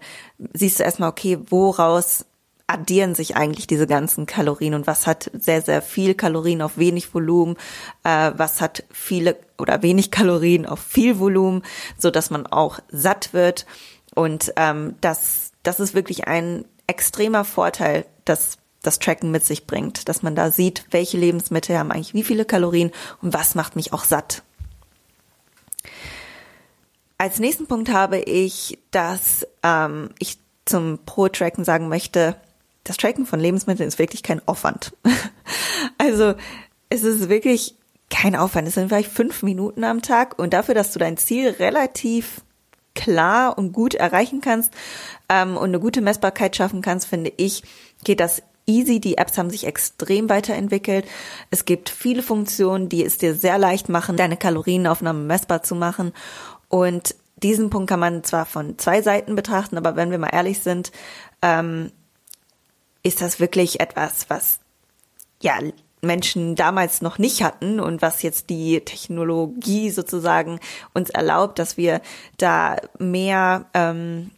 [0.53, 2.25] siehst du erstmal, okay, woraus
[2.67, 7.13] addieren sich eigentlich diese ganzen Kalorien und was hat sehr, sehr viel Kalorien auf wenig
[7.13, 7.57] Volumen,
[8.03, 11.63] äh, was hat viele oder wenig Kalorien auf viel Volumen,
[11.97, 13.65] so dass man auch satt wird.
[14.15, 20.09] Und ähm, das, das ist wirklich ein extremer Vorteil, dass das Tracken mit sich bringt,
[20.09, 23.93] dass man da sieht, welche Lebensmittel haben eigentlich wie viele Kalorien und was macht mich
[23.93, 24.43] auch satt.
[27.17, 32.35] Als nächsten Punkt habe ich, dass ähm, ich zum Pro-Tracken sagen möchte,
[32.85, 34.95] das Tracken von Lebensmitteln ist wirklich kein Aufwand.
[35.97, 36.35] also
[36.89, 37.75] es ist wirklich
[38.09, 38.67] kein Aufwand.
[38.67, 42.41] Es sind vielleicht fünf Minuten am Tag und dafür, dass du dein Ziel relativ
[42.93, 44.71] klar und gut erreichen kannst
[45.27, 47.63] ähm, und eine gute Messbarkeit schaffen kannst, finde ich,
[48.03, 48.99] geht das easy.
[48.99, 51.05] Die Apps haben sich extrem weiterentwickelt.
[51.49, 56.13] Es gibt viele Funktionen, die es dir sehr leicht machen, deine Kalorienaufnahme messbar zu machen.
[56.69, 60.59] Und diesen Punkt kann man zwar von zwei Seiten betrachten, aber wenn wir mal ehrlich
[60.59, 60.91] sind,
[61.41, 61.91] ähm,
[63.05, 64.59] ist das wirklich etwas, was
[65.41, 65.59] ja
[66.01, 70.59] Menschen damals noch nicht hatten und was jetzt die Technologie sozusagen
[70.93, 72.01] uns erlaubt, dass wir
[72.37, 74.31] da mehr ähm,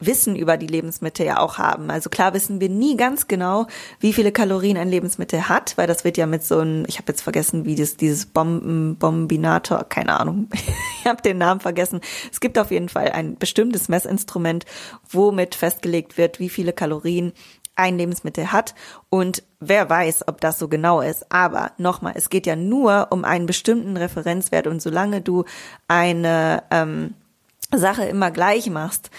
[0.00, 1.90] Wissen über die Lebensmittel ja auch haben.
[1.90, 3.66] Also klar wissen wir nie ganz genau,
[3.98, 7.10] wie viele Kalorien ein Lebensmittel hat, weil das wird ja mit so einem, ich habe
[7.10, 10.48] jetzt vergessen, wie das dieses Bomben, Bombinator, keine Ahnung,
[11.00, 12.00] ich habe den Namen vergessen.
[12.30, 14.64] Es gibt auf jeden Fall ein bestimmtes Messinstrument,
[15.10, 17.32] womit festgelegt wird, wie viele Kalorien
[17.78, 18.74] ein Lebensmittel hat
[19.08, 21.30] und wer weiß, ob das so genau ist.
[21.30, 25.44] Aber nochmal, es geht ja nur um einen bestimmten Referenzwert und solange du
[25.86, 27.14] eine ähm,
[27.72, 29.10] Sache immer gleich machst,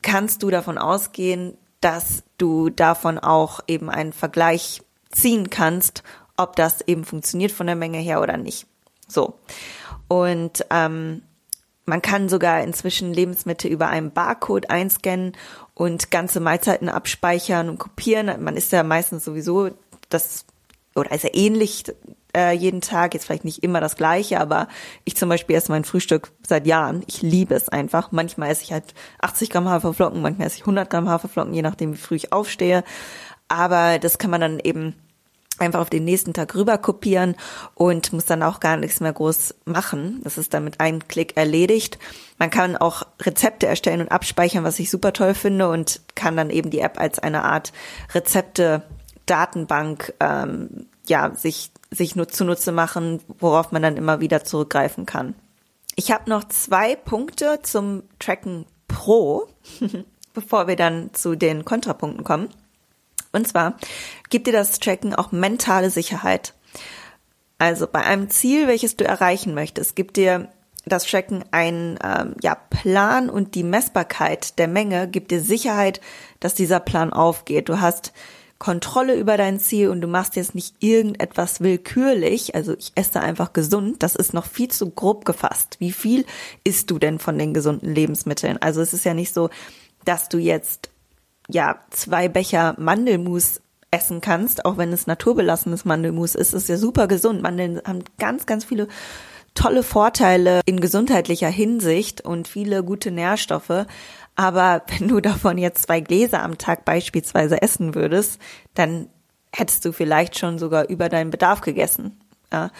[0.00, 6.02] kannst du davon ausgehen, dass du davon auch eben einen Vergleich ziehen kannst,
[6.36, 8.66] ob das eben funktioniert von der Menge her oder nicht.
[9.08, 9.38] So.
[10.08, 11.22] Und ähm,
[11.84, 15.32] man kann sogar inzwischen Lebensmittel über einen Barcode einscannen
[15.82, 18.40] und ganze Mahlzeiten abspeichern und kopieren.
[18.44, 19.70] Man ist ja meistens sowieso
[20.10, 20.44] das
[20.94, 21.86] oder ist ja ähnlich
[22.36, 24.68] äh, jeden Tag, jetzt vielleicht nicht immer das gleiche, aber
[25.02, 27.02] ich zum Beispiel esse mein Frühstück seit Jahren.
[27.08, 28.12] Ich liebe es einfach.
[28.12, 31.94] Manchmal esse ich halt 80 Gramm Haferflocken, manchmal esse ich 100 Gramm Haferflocken, je nachdem,
[31.94, 32.84] wie früh ich aufstehe.
[33.48, 34.94] Aber das kann man dann eben
[35.62, 37.36] einfach auf den nächsten Tag rüber kopieren
[37.74, 40.20] und muss dann auch gar nichts mehr groß machen.
[40.24, 41.98] Das ist dann mit einem Klick erledigt.
[42.38, 46.50] Man kann auch Rezepte erstellen und abspeichern, was ich super toll finde und kann dann
[46.50, 47.72] eben die App als eine Art
[48.14, 55.34] Rezepte-Datenbank ähm, ja sich sich nur zunutze machen, worauf man dann immer wieder zurückgreifen kann.
[55.94, 59.46] Ich habe noch zwei Punkte zum Tracken Pro,
[60.34, 62.48] bevor wir dann zu den Kontrapunkten kommen.
[63.32, 63.76] Und zwar
[64.30, 66.54] gibt dir das Tracken auch mentale Sicherheit.
[67.58, 70.48] Also bei einem Ziel, welches du erreichen möchtest, gibt dir
[70.84, 76.00] das Tracken einen ähm, ja, Plan und die Messbarkeit der Menge gibt dir Sicherheit,
[76.40, 77.68] dass dieser Plan aufgeht.
[77.68, 78.12] Du hast
[78.58, 82.54] Kontrolle über dein Ziel und du machst jetzt nicht irgendetwas willkürlich.
[82.54, 84.04] Also ich esse einfach gesund.
[84.04, 85.76] Das ist noch viel zu grob gefasst.
[85.80, 86.24] Wie viel
[86.62, 88.58] isst du denn von den gesunden Lebensmitteln?
[88.58, 89.50] Also es ist ja nicht so,
[90.04, 90.91] dass du jetzt
[91.48, 97.06] ja zwei Becher Mandelmus essen kannst, auch wenn es naturbelassenes Mandelmus ist, ist ja super
[97.06, 97.42] gesund.
[97.42, 98.88] Mandeln haben ganz, ganz viele
[99.54, 103.86] tolle Vorteile in gesundheitlicher Hinsicht und viele gute Nährstoffe.
[104.34, 108.40] Aber wenn du davon jetzt zwei Gläser am Tag beispielsweise essen würdest,
[108.74, 109.08] dann
[109.54, 112.18] hättest du vielleicht schon sogar über deinen Bedarf gegessen.
[112.50, 112.70] Ja?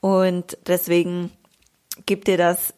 [0.00, 1.32] Und deswegen
[2.06, 2.74] gibt dir das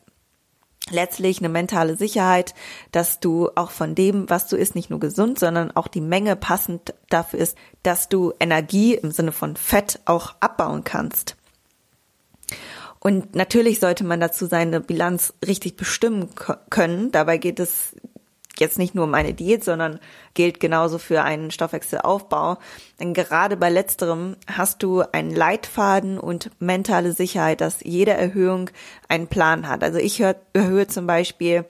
[0.90, 2.54] letztlich eine mentale Sicherheit,
[2.92, 6.36] dass du auch von dem, was du isst, nicht nur gesund, sondern auch die Menge
[6.36, 11.36] passend dafür ist, dass du Energie im Sinne von Fett auch abbauen kannst.
[13.00, 16.30] Und natürlich sollte man dazu seine Bilanz richtig bestimmen
[16.70, 17.12] können.
[17.12, 17.94] Dabei geht es
[18.58, 19.98] jetzt nicht nur um eine Diät, sondern
[20.34, 22.58] gilt genauso für einen Stoffwechselaufbau.
[23.00, 28.70] Denn gerade bei letzterem hast du einen Leitfaden und mentale Sicherheit, dass jede Erhöhung
[29.08, 29.82] einen Plan hat.
[29.82, 31.64] Also ich erhöhe zum Beispiel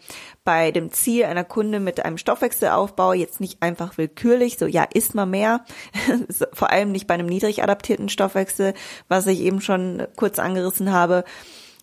[0.45, 5.15] bei dem Ziel einer Kunde mit einem Stoffwechselaufbau jetzt nicht einfach willkürlich, so ja, isst
[5.15, 5.65] mal mehr,
[6.53, 8.75] vor allem nicht bei einem niedrig adaptierten Stoffwechsel,
[9.09, 11.25] was ich eben schon kurz angerissen habe,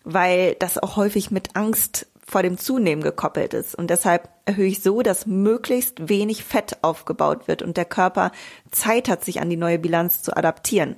[0.04, 3.74] weil das auch häufig mit Angst vor dem Zunehmen gekoppelt ist.
[3.74, 8.32] Und deshalb erhöhe ich so, dass möglichst wenig Fett aufgebaut wird und der Körper
[8.70, 10.96] Zeit hat, sich an die neue Bilanz zu adaptieren.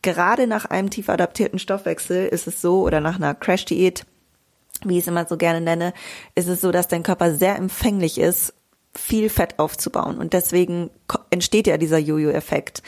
[0.00, 4.06] Gerade nach einem tief adaptierten Stoffwechsel ist es so, oder nach einer Crash-Diät,
[4.84, 5.92] wie ich es immer so gerne nenne,
[6.34, 8.54] ist es so, dass dein Körper sehr empfänglich ist,
[8.94, 10.18] viel Fett aufzubauen.
[10.18, 10.90] Und deswegen
[11.30, 12.82] entsteht ja dieser Jojo-Effekt.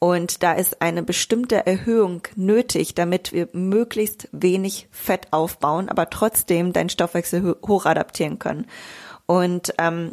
[0.00, 6.72] Und da ist eine bestimmte Erhöhung nötig, damit wir möglichst wenig Fett aufbauen, aber trotzdem
[6.72, 8.66] deinen Stoffwechsel hochadaptieren können.
[9.26, 10.12] Und ähm,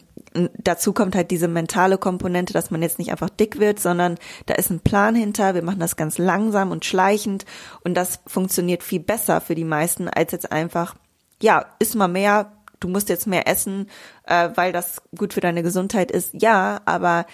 [0.57, 4.17] dazu kommt halt diese mentale Komponente, dass man jetzt nicht einfach dick wird, sondern
[4.47, 5.55] da ist ein Plan hinter.
[5.55, 7.45] Wir machen das ganz langsam und schleichend
[7.83, 10.95] und das funktioniert viel besser für die meisten als jetzt einfach,
[11.41, 13.89] ja, iss mal mehr, du musst jetzt mehr essen,
[14.25, 16.31] äh, weil das gut für deine Gesundheit ist.
[16.33, 17.25] Ja, aber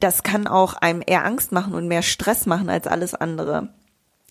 [0.00, 3.70] das kann auch einem eher Angst machen und mehr Stress machen als alles andere.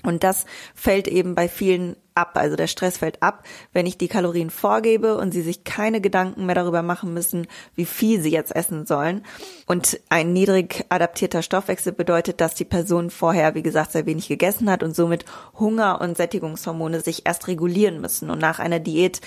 [0.04, 0.46] Und das
[0.76, 2.34] fällt eben bei vielen ab.
[2.36, 6.46] Also der Stress fällt ab, wenn ich die Kalorien vorgebe und sie sich keine Gedanken
[6.46, 9.26] mehr darüber machen müssen, wie viel sie jetzt essen sollen.
[9.66, 14.70] Und ein niedrig adaptierter Stoffwechsel bedeutet, dass die Person vorher, wie gesagt, sehr wenig gegessen
[14.70, 15.26] hat und somit
[15.58, 18.30] Hunger und Sättigungshormone sich erst regulieren müssen.
[18.30, 19.22] Und nach einer Diät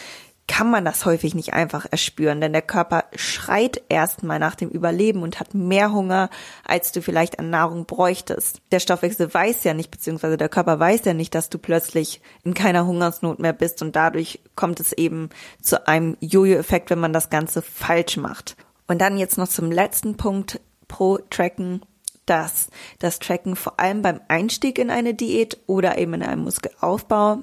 [0.48, 5.22] kann man das häufig nicht einfach erspüren, denn der Körper schreit erstmal nach dem Überleben
[5.22, 6.30] und hat mehr Hunger,
[6.64, 8.60] als du vielleicht an Nahrung bräuchtest.
[8.70, 12.54] Der Stoffwechsel weiß ja nicht, beziehungsweise der Körper weiß ja nicht, dass du plötzlich in
[12.54, 15.30] keiner Hungersnot mehr bist und dadurch kommt es eben
[15.60, 18.56] zu einem Jojo-Effekt, wenn man das Ganze falsch macht.
[18.86, 21.82] Und dann jetzt noch zum letzten Punkt pro Tracken,
[22.24, 22.68] dass
[23.00, 27.42] das Tracken vor allem beim Einstieg in eine Diät oder eben in einem Muskelaufbau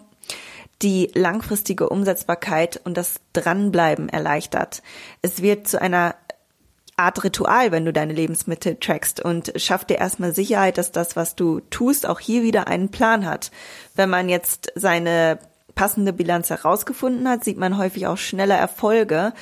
[0.84, 4.84] die langfristige Umsetzbarkeit und das Dranbleiben erleichtert.
[5.22, 6.16] Es wird zu einer
[6.96, 11.36] Art Ritual, wenn du deine Lebensmittel trackst und schafft dir erstmal Sicherheit, dass das, was
[11.36, 13.52] du tust, auch hier wieder einen Plan hat.
[13.96, 15.40] Wenn man jetzt seine
[15.74, 19.34] passende Bilanz herausgefunden hat, sieht man häufig auch schneller Erfolge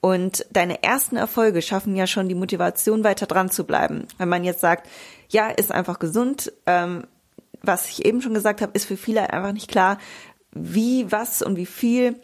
[0.00, 4.06] und deine ersten Erfolge schaffen ja schon die Motivation, weiter dran zu bleiben.
[4.18, 4.88] Wenn man jetzt sagt,
[5.28, 7.04] ja, ist einfach gesund, ähm,
[7.62, 9.98] was ich eben schon gesagt habe, ist für viele einfach nicht klar,
[10.52, 12.16] wie, was und wie viel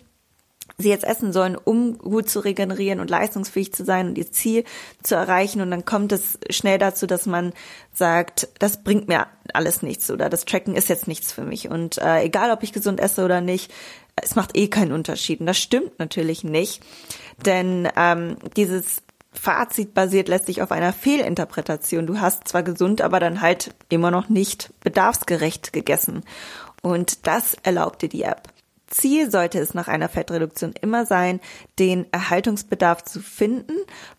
[0.79, 4.65] sie jetzt essen sollen, um gut zu regenerieren und leistungsfähig zu sein und ihr Ziel
[5.03, 5.61] zu erreichen.
[5.61, 7.53] Und dann kommt es schnell dazu, dass man
[7.95, 11.71] sagt, das bringt mir alles nichts oder das Tracken ist jetzt nichts für mich.
[11.71, 13.73] Und äh, egal, ob ich gesund esse oder nicht,
[14.17, 15.41] es macht eh keinen Unterschied.
[15.41, 16.83] Und das stimmt natürlich nicht,
[17.45, 22.07] denn ähm, dieses Fazit basiert letztlich auf einer Fehlinterpretation.
[22.07, 26.23] Du hast zwar gesund, aber dann halt immer noch nicht bedarfsgerecht gegessen.
[26.87, 28.43] Und das erlaubt dir die App.
[28.87, 31.41] Ziel sollte es nach einer Fettreduktion immer sein,
[31.81, 33.75] den Erhaltungsbedarf zu finden,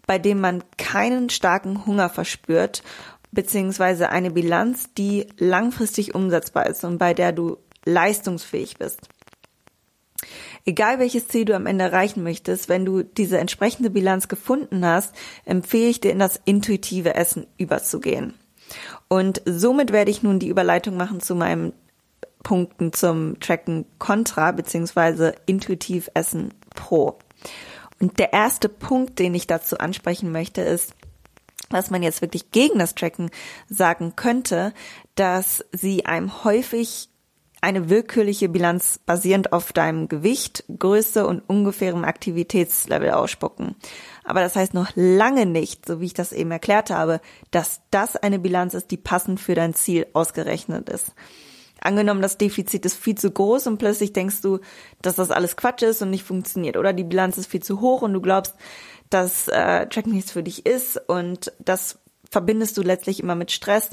[0.06, 2.84] bei dem man keinen starken Hunger verspürt,
[3.32, 9.00] beziehungsweise eine Bilanz, die langfristig umsetzbar ist und bei der du leistungsfähig bist.
[10.66, 15.16] Egal welches Ziel du am Ende erreichen möchtest, wenn du diese entsprechende Bilanz gefunden hast,
[15.46, 18.34] empfehle ich dir in das intuitive Essen überzugehen.
[19.08, 21.72] Und somit werde ich nun die Überleitung machen zu meinem
[22.48, 27.20] Punkten zum Tracken Contra beziehungsweise Intuitiv Essen Pro.
[28.00, 30.94] Und der erste Punkt, den ich dazu ansprechen möchte, ist,
[31.70, 33.32] was man jetzt wirklich gegen das Tracken
[33.68, 34.74] sagen könnte,
[35.16, 37.10] dass sie einem häufig
[37.60, 43.76] eine willkürliche Bilanz basierend auf deinem Gewicht, Größe und ungefährem Aktivitätslevel ausspucken.
[44.24, 47.20] Aber das heißt noch lange nicht, so wie ich das eben erklärt habe,
[47.52, 51.12] dass das eine Bilanz ist, die passend für dein Ziel ausgerechnet ist.
[51.88, 54.60] Angenommen, das Defizit ist viel zu groß und plötzlich denkst du,
[55.02, 56.78] dass das alles Quatsch ist und nicht funktioniert.
[56.78, 58.56] Oder die Bilanz ist viel zu hoch und du glaubst,
[59.10, 63.92] dass äh, Track nichts für dich ist und das verbindest du letztlich immer mit Stress.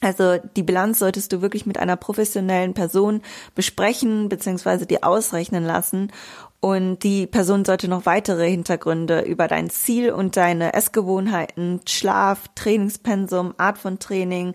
[0.00, 3.22] Also die Bilanz solltest du wirklich mit einer professionellen Person
[3.54, 4.86] besprechen bzw.
[4.86, 6.12] dir ausrechnen lassen
[6.60, 13.54] Und die Person sollte noch weitere Hintergründe über dein Ziel und deine Essgewohnheiten, Schlaf, Trainingspensum,
[13.56, 14.54] Art von Training,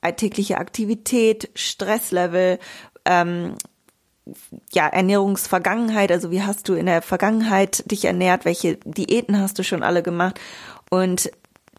[0.00, 2.58] alltägliche Aktivität, Stresslevel,
[3.04, 3.54] ähm,
[4.72, 9.64] ja, Ernährungsvergangenheit, also wie hast du in der Vergangenheit dich ernährt, welche Diäten hast du
[9.64, 10.38] schon alle gemacht?
[10.90, 11.30] Und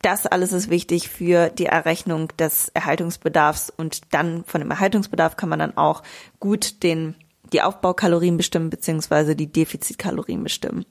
[0.01, 3.69] das alles ist wichtig für die Errechnung des Erhaltungsbedarfs.
[3.69, 6.01] Und dann von dem Erhaltungsbedarf kann man dann auch
[6.39, 7.15] gut den,
[7.53, 10.85] die Aufbaukalorien bestimmen beziehungsweise die Defizitkalorien bestimmen.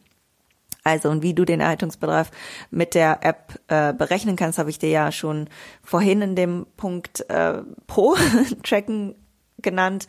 [0.84, 2.30] Also und wie du den Erhaltungsbedarf
[2.70, 5.48] mit der App äh, berechnen kannst, habe ich dir ja schon
[5.82, 8.16] vorhin in dem Punkt äh, Pro
[8.62, 9.14] Tracken
[9.58, 10.06] genannt.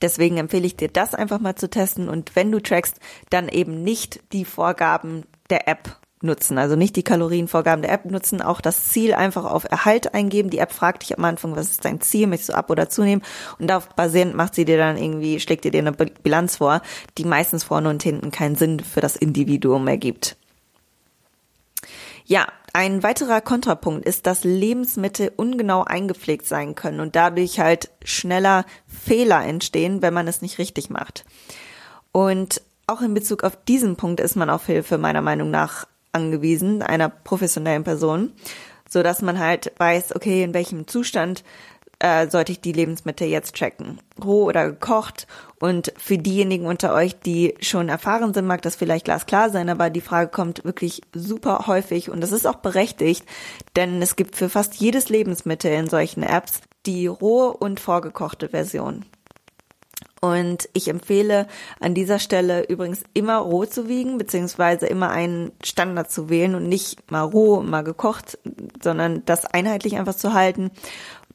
[0.00, 2.98] Deswegen empfehle ich dir das einfach mal zu testen und wenn du trackst,
[3.30, 6.58] dann eben nicht die Vorgaben der App nutzen.
[6.58, 10.50] Also nicht die Kalorienvorgaben der App nutzen, auch das Ziel einfach auf Erhalt eingeben.
[10.50, 13.24] Die App fragt dich am Anfang, was ist dein Ziel, möchtest du ab oder zunehmen?
[13.58, 16.82] Und darauf basierend macht sie dir dann irgendwie, schlägt dir eine Bilanz vor,
[17.18, 20.36] die meistens vorne und hinten keinen Sinn für das Individuum ergibt.
[22.24, 28.64] Ja, ein weiterer Kontrapunkt ist, dass Lebensmittel ungenau eingepflegt sein können und dadurch halt schneller
[28.86, 31.24] Fehler entstehen, wenn man es nicht richtig macht.
[32.12, 36.82] Und auch in Bezug auf diesen Punkt ist man auf Hilfe meiner Meinung nach angewiesen,
[36.82, 38.32] einer professionellen Person,
[38.88, 41.42] so dass man halt weiß, okay, in welchem Zustand
[42.02, 45.28] äh, sollte ich die Lebensmittel jetzt checken, roh oder gekocht.
[45.60, 49.88] Und für diejenigen unter euch, die schon erfahren sind, mag das vielleicht glasklar sein, aber
[49.88, 53.24] die Frage kommt wirklich super häufig und das ist auch berechtigt,
[53.76, 59.04] denn es gibt für fast jedes Lebensmittel in solchen Apps die rohe und vorgekochte Version.
[60.24, 61.48] Und ich empfehle
[61.80, 66.68] an dieser Stelle übrigens immer roh zu wiegen, beziehungsweise immer einen Standard zu wählen und
[66.68, 68.38] nicht mal roh, mal gekocht,
[68.80, 70.70] sondern das einheitlich einfach zu halten.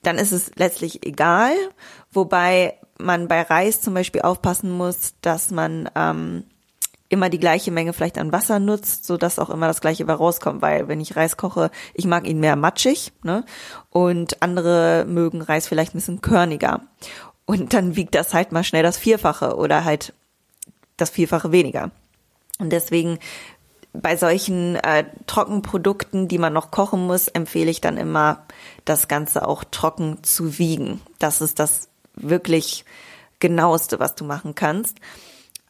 [0.04, 1.52] Dann ist es letztlich egal,
[2.14, 6.46] wobei man bei Reis zum Beispiel aufpassen muss, dass man ähm,
[7.10, 10.14] immer die gleiche Menge vielleicht an Wasser nutzt, so dass auch immer das gleiche bei
[10.14, 13.44] rauskommt, weil wenn ich Reis koche, ich mag ihn mehr matschig, ne?
[13.90, 16.82] Und andere mögen Reis vielleicht ein bisschen körniger.
[17.48, 20.14] Und dann wiegt das halt mal schnell das Vierfache oder halt
[20.98, 21.92] das Vierfache weniger.
[22.60, 23.20] Und deswegen
[23.94, 28.46] bei solchen äh, Trockenprodukten, die man noch kochen muss, empfehle ich dann immer,
[28.84, 31.02] das Ganze auch trocken zu wiegen.
[31.20, 32.84] Das ist das wirklich
[33.40, 34.98] genaueste, was du machen kannst.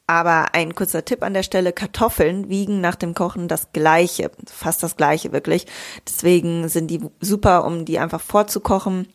[0.07, 4.81] Aber ein kurzer Tipp an der Stelle, Kartoffeln wiegen nach dem Kochen das gleiche, fast
[4.81, 5.67] das gleiche wirklich.
[6.07, 9.07] Deswegen sind die super, um die einfach vorzukochen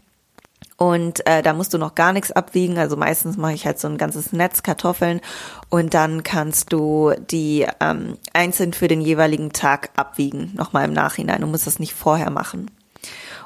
[0.76, 2.78] und äh, da musst du noch gar nichts abwiegen.
[2.78, 5.20] Also meistens mache ich halt so ein ganzes Netz Kartoffeln
[5.68, 11.40] und dann kannst du die ähm, einzeln für den jeweiligen Tag abwiegen, nochmal im Nachhinein.
[11.40, 12.70] Du musst das nicht vorher machen.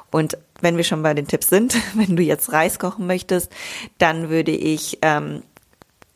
[0.09, 3.51] Und wenn wir schon bei den Tipps sind, wenn du jetzt Reis kochen möchtest,
[3.97, 5.43] dann würde ich ähm,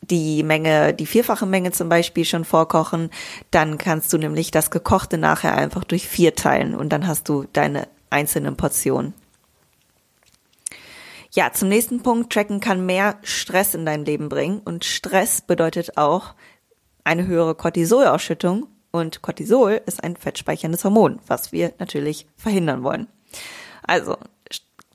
[0.00, 3.10] die Menge, die vierfache Menge zum Beispiel schon vorkochen.
[3.50, 7.44] Dann kannst du nämlich das Gekochte nachher einfach durch vier teilen und dann hast du
[7.52, 9.14] deine einzelnen Portionen.
[11.34, 12.30] Ja, zum nächsten Punkt.
[12.30, 14.60] Tracken kann mehr Stress in dein Leben bringen.
[14.62, 16.34] Und Stress bedeutet auch
[17.04, 18.66] eine höhere Cortisolausschüttung.
[18.90, 23.08] Und Cortisol ist ein fettspeicherndes Hormon, was wir natürlich verhindern wollen.
[23.82, 24.18] Also,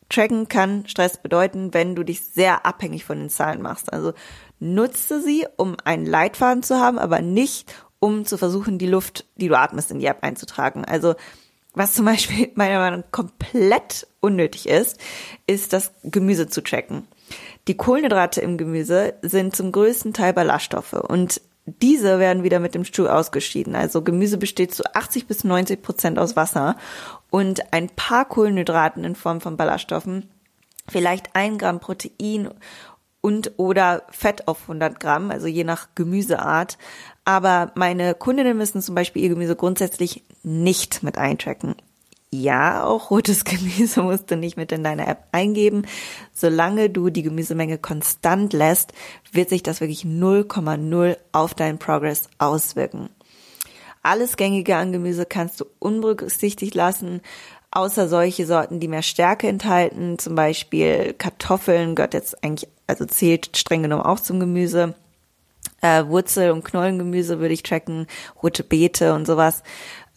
[0.10, 3.92] Tracken kann Stress bedeuten, wenn du dich sehr abhängig von den Zahlen machst.
[3.92, 4.14] Also
[4.60, 9.48] nutze sie, um einen Leitfaden zu haben, aber nicht, um zu versuchen, die Luft, die
[9.48, 10.86] du atmest, in die App einzutragen.
[10.86, 11.16] Also
[11.78, 15.00] was zum Beispiel meiner Meinung nach komplett unnötig ist,
[15.46, 17.08] ist das Gemüse zu tracken.
[17.68, 22.86] Die Kohlenhydrate im Gemüse sind zum größten Teil Ballaststoffe und diese werden wieder mit dem
[22.86, 23.76] Stuhl ausgeschieden.
[23.76, 26.78] Also Gemüse besteht zu 80 bis 90 Prozent aus Wasser
[27.30, 30.30] und ein paar Kohlenhydraten in Form von Ballaststoffen,
[30.88, 32.52] vielleicht ein Gramm Protein
[33.20, 36.78] und oder Fett auf 100 Gramm, also je nach Gemüseart.
[37.28, 41.76] Aber meine Kundinnen müssen zum Beispiel ihr Gemüse grundsätzlich nicht mit eintracken.
[42.32, 45.86] Ja, auch rotes Gemüse musst du nicht mit in deine App eingeben.
[46.34, 48.94] Solange du die Gemüsemenge konstant lässt,
[49.34, 53.10] wird sich das wirklich 0,0 auf deinen Progress auswirken.
[54.04, 57.20] Alles Gängige an Gemüse kannst du unberücksichtigt lassen,
[57.72, 60.18] außer solche Sorten, die mehr Stärke enthalten.
[60.18, 64.96] Zum Beispiel Kartoffeln gehört jetzt eigentlich, also zählt streng genommen auch zum Gemüse.
[65.82, 68.08] Äh, Wurzel- und Knollengemüse würde ich tracken,
[68.42, 69.64] rote Beete und sowas.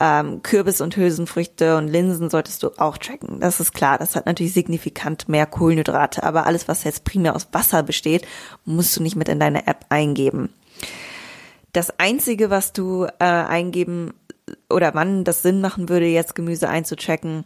[0.02, 3.40] Ähm, Kürbis und Hülsenfrüchte und Linsen solltest du auch tracken.
[3.40, 3.98] Das ist klar.
[3.98, 6.22] Das hat natürlich signifikant mehr Kohlenhydrate.
[6.22, 8.26] Aber alles, was jetzt primär aus Wasser besteht,
[8.64, 10.48] musst du nicht mit in deine App eingeben.
[11.72, 14.14] Das einzige, was du äh, eingeben
[14.68, 17.44] oder wann das Sinn machen würde, jetzt Gemüse einzuchecken,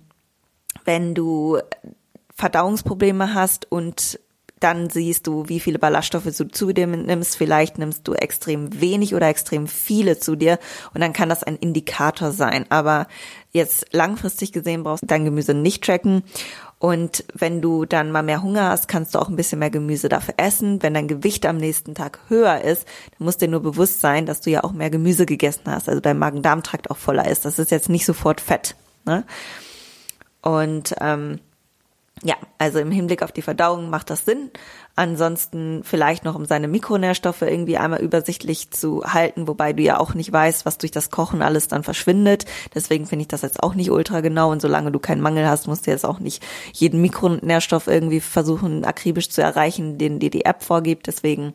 [0.85, 1.59] wenn du
[2.35, 4.19] Verdauungsprobleme hast und
[4.65, 7.37] dann siehst du, wie viele Ballaststoffe du zu dir nimmst.
[7.37, 10.59] Vielleicht nimmst du extrem wenig oder extrem viele zu dir
[10.95, 12.65] und dann kann das ein Indikator sein.
[12.71, 13.07] Aber
[13.53, 16.23] jetzt langfristig gesehen brauchst du dein Gemüse nicht tracken.
[16.79, 20.09] Und wenn du dann mal mehr Hunger hast, kannst du auch ein bisschen mehr Gemüse
[20.09, 20.83] dafür essen.
[20.83, 22.87] Wenn dein Gewicht am nächsten Tag höher ist,
[23.19, 26.01] dann musst dir nur bewusst sein, dass du ja auch mehr Gemüse gegessen hast, also
[26.01, 27.45] dein Magen-Darm-Trakt auch voller ist.
[27.45, 28.77] Das ist jetzt nicht sofort Fett.
[29.05, 29.25] Ne?
[30.41, 31.41] Und ähm,
[32.23, 34.51] ja, also im Hinblick auf die Verdauung macht das Sinn.
[34.97, 40.15] Ansonsten vielleicht noch, um seine Mikronährstoffe irgendwie einmal übersichtlich zu halten, wobei du ja auch
[40.15, 42.47] nicht weißt, was durch das Kochen alles dann verschwindet.
[42.75, 44.53] Deswegen finde ich das jetzt auch nicht ultra genau.
[44.53, 46.43] Und solange du keinen Mangel hast, musst du jetzt auch nicht
[46.73, 51.09] jeden Mikronährstoff irgendwie versuchen, akribisch zu erreichen, den dir die App vorgibt.
[51.09, 51.55] Deswegen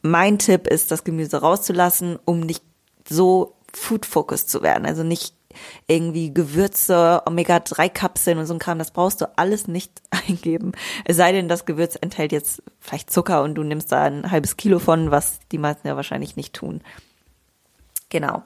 [0.00, 2.62] mein Tipp ist, das Gemüse rauszulassen, um nicht
[3.08, 4.86] so Food-Focus zu werden.
[4.86, 5.34] Also nicht
[5.86, 10.72] irgendwie Gewürze, Omega-3-Kapseln und so ein Kram, das brauchst du alles nicht eingeben.
[11.04, 14.56] Es sei denn, das Gewürz enthält jetzt vielleicht Zucker und du nimmst da ein halbes
[14.56, 16.82] Kilo von, was die meisten ja wahrscheinlich nicht tun.
[18.08, 18.42] Genau.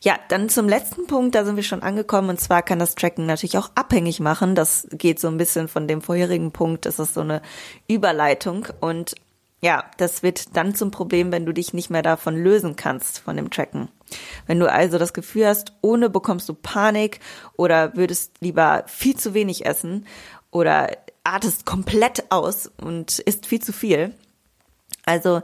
[0.00, 3.26] Ja, dann zum letzten Punkt, da sind wir schon angekommen, und zwar kann das Tracken
[3.26, 4.54] natürlich auch abhängig machen.
[4.54, 7.42] Das geht so ein bisschen von dem vorherigen Punkt, das ist so eine
[7.88, 9.16] Überleitung und
[9.60, 13.36] ja, das wird dann zum Problem, wenn du dich nicht mehr davon lösen kannst, von
[13.36, 13.88] dem Tracken.
[14.46, 17.20] Wenn du also das Gefühl hast, ohne bekommst du Panik
[17.56, 20.06] oder würdest lieber viel zu wenig essen
[20.50, 20.90] oder
[21.24, 24.14] artest komplett aus und isst viel zu viel.
[25.04, 25.42] Also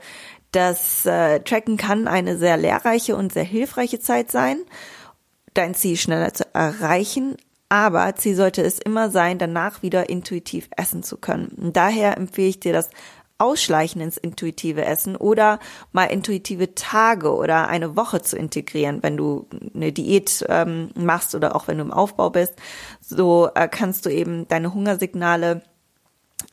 [0.53, 4.59] das äh, Tracken kann eine sehr lehrreiche und sehr hilfreiche Zeit sein,
[5.53, 7.37] dein Ziel schneller zu erreichen,
[7.69, 11.49] aber Ziel sollte es immer sein, danach wieder intuitiv essen zu können.
[11.61, 12.91] Und daher empfehle ich dir das
[13.39, 15.59] ausschleichen ins intuitive Essen oder
[15.93, 21.57] mal intuitive Tage oder eine Woche zu integrieren, wenn du eine Diät ähm, machst oder
[21.57, 22.55] auch wenn du im Aufbau bist.
[23.01, 25.63] So äh, kannst du eben deine Hungersignale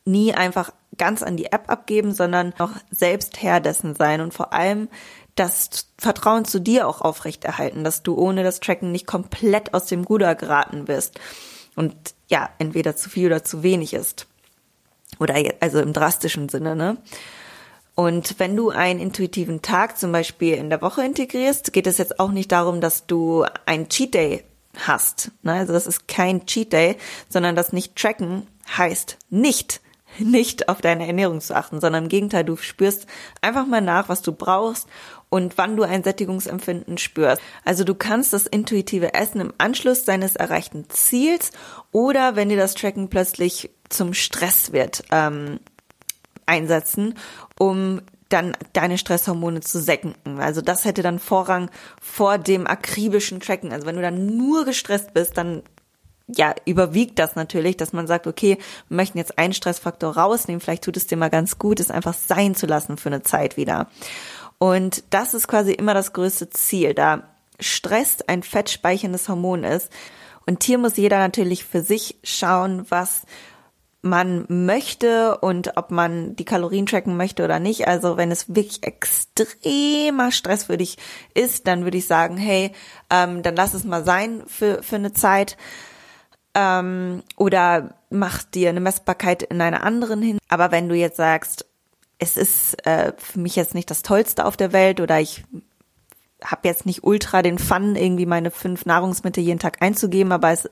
[0.06, 4.54] nie einfach ganz an die App abgeben, sondern noch selbst Herr dessen sein und vor
[4.54, 4.90] allem
[5.36, 10.04] das Vertrauen zu dir auch aufrechterhalten, dass du ohne das Tracken nicht komplett aus dem
[10.04, 11.20] Ruder geraten bist
[11.76, 11.96] und
[12.28, 14.28] ja, entweder zu viel oder zu wenig ist.
[15.20, 16.98] Oder also im drastischen Sinne, ne?
[17.94, 22.20] Und wenn du einen intuitiven Tag zum Beispiel in der Woche integrierst, geht es jetzt
[22.20, 24.44] auch nicht darum, dass du ein Cheat Day
[24.78, 25.32] hast.
[25.44, 25.54] Ne?
[25.54, 26.98] Also das ist kein Cheat Day,
[27.30, 28.48] sondern das nicht tracken
[28.78, 29.82] heißt nicht,
[30.20, 33.08] nicht auf deine Ernährung zu achten, sondern im Gegenteil, du spürst
[33.42, 34.88] einfach mal nach, was du brauchst
[35.32, 37.42] und wann du ein Sättigungsempfinden spürst.
[37.64, 41.52] Also du kannst das intuitive Essen im Anschluss deines erreichten Ziels
[41.92, 45.62] oder wenn dir das Tracken plötzlich zum Stress wird, ähm,
[46.46, 47.16] einsetzen,
[47.58, 50.40] um dann deine Stresshormone zu senken.
[50.40, 51.72] Also das hätte dann Vorrang
[52.02, 53.72] vor dem akribischen Tracken.
[53.72, 55.64] Also wenn du dann nur gestresst bist, dann
[56.28, 58.58] ja, überwiegt das natürlich, dass man sagt, okay,
[58.88, 62.14] wir möchten jetzt einen Stressfaktor rausnehmen, vielleicht tut es dir mal ganz gut, es einfach
[62.14, 63.88] sein zu lassen für eine Zeit wieder.
[64.62, 67.24] Und das ist quasi immer das größte Ziel, da
[67.60, 69.90] Stress ein fettspeicherndes Hormon ist.
[70.46, 73.24] Und hier muss jeder natürlich für sich schauen, was
[74.04, 77.88] man möchte und ob man die Kalorien tracken möchte oder nicht.
[77.88, 81.00] Also wenn es wirklich extremer Stress für dich
[81.34, 82.72] ist, dann würde ich sagen, hey,
[83.10, 85.58] ähm, dann lass es mal sein für, für eine Zeit.
[86.54, 90.38] Ähm, oder mach dir eine Messbarkeit in einer anderen hin.
[90.50, 91.66] Aber wenn du jetzt sagst,
[92.22, 95.44] es ist äh, für mich jetzt nicht das Tollste auf der Welt oder ich
[96.44, 100.70] habe jetzt nicht ultra den Fun, irgendwie meine fünf Nahrungsmittel jeden Tag einzugeben, aber es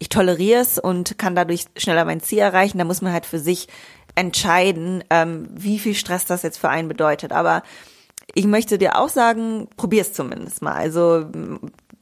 [0.00, 2.78] ich toleriere es und kann dadurch schneller mein Ziel erreichen.
[2.78, 3.68] Da muss man halt für sich
[4.16, 7.32] entscheiden, ähm, wie viel Stress das jetzt für einen bedeutet.
[7.32, 7.62] Aber
[8.34, 10.74] ich möchte dir auch sagen, probier es zumindest mal.
[10.74, 11.26] Also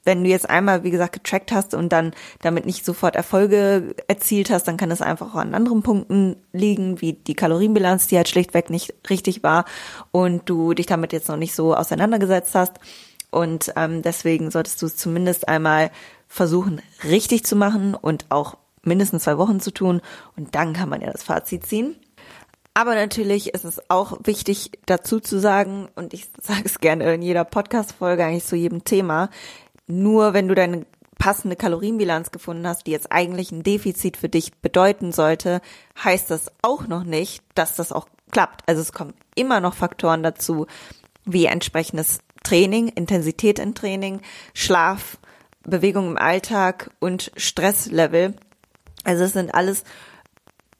[0.04, 4.50] wenn du jetzt einmal, wie gesagt, getrackt hast und dann damit nicht sofort Erfolge erzielt
[4.50, 8.28] hast, dann kann es einfach auch an anderen Punkten liegen, wie die Kalorienbilanz, die halt
[8.28, 9.64] schlichtweg nicht richtig war
[10.10, 12.74] und du dich damit jetzt noch nicht so auseinandergesetzt hast.
[13.30, 15.90] Und ähm, deswegen solltest du es zumindest einmal
[16.28, 20.00] versuchen, richtig zu machen und auch mindestens zwei Wochen zu tun.
[20.36, 21.96] Und dann kann man ja das Fazit ziehen.
[22.74, 27.22] Aber natürlich ist es auch wichtig dazu zu sagen, und ich sage es gerne in
[27.22, 29.28] jeder Podcast-Folge eigentlich zu jedem Thema,
[30.00, 30.86] nur wenn du deine
[31.18, 35.60] passende Kalorienbilanz gefunden hast, die jetzt eigentlich ein Defizit für dich bedeuten sollte,
[36.02, 38.68] heißt das auch noch nicht, dass das auch klappt.
[38.68, 40.66] Also es kommen immer noch Faktoren dazu,
[41.24, 44.20] wie entsprechendes Training, Intensität im Training,
[44.52, 45.18] Schlaf,
[45.62, 48.34] Bewegung im Alltag und Stresslevel.
[49.04, 49.84] Also es sind alles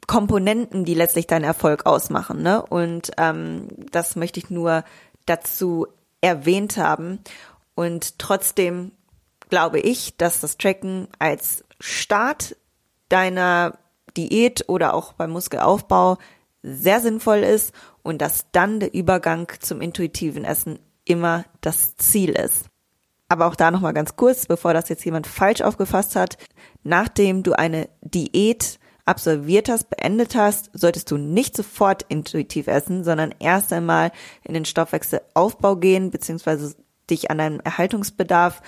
[0.08, 2.42] Komponenten, die letztlich deinen Erfolg ausmachen.
[2.42, 2.62] Ne?
[2.62, 4.82] Und ähm, das möchte ich nur
[5.26, 5.86] dazu
[6.20, 7.20] erwähnt haben.
[7.74, 8.90] Und trotzdem
[9.52, 12.56] glaube ich, dass das Tracken als Start
[13.10, 13.76] deiner
[14.16, 16.16] Diät oder auch beim Muskelaufbau
[16.62, 22.64] sehr sinnvoll ist und dass dann der Übergang zum intuitiven Essen immer das Ziel ist.
[23.28, 26.38] Aber auch da nochmal ganz kurz, bevor das jetzt jemand falsch aufgefasst hat.
[26.82, 33.34] Nachdem du eine Diät absolviert hast, beendet hast, solltest du nicht sofort intuitiv essen, sondern
[33.38, 34.12] erst einmal
[34.44, 36.74] in den Stoffwechselaufbau gehen, beziehungsweise
[37.10, 38.62] dich an deinen Erhaltungsbedarf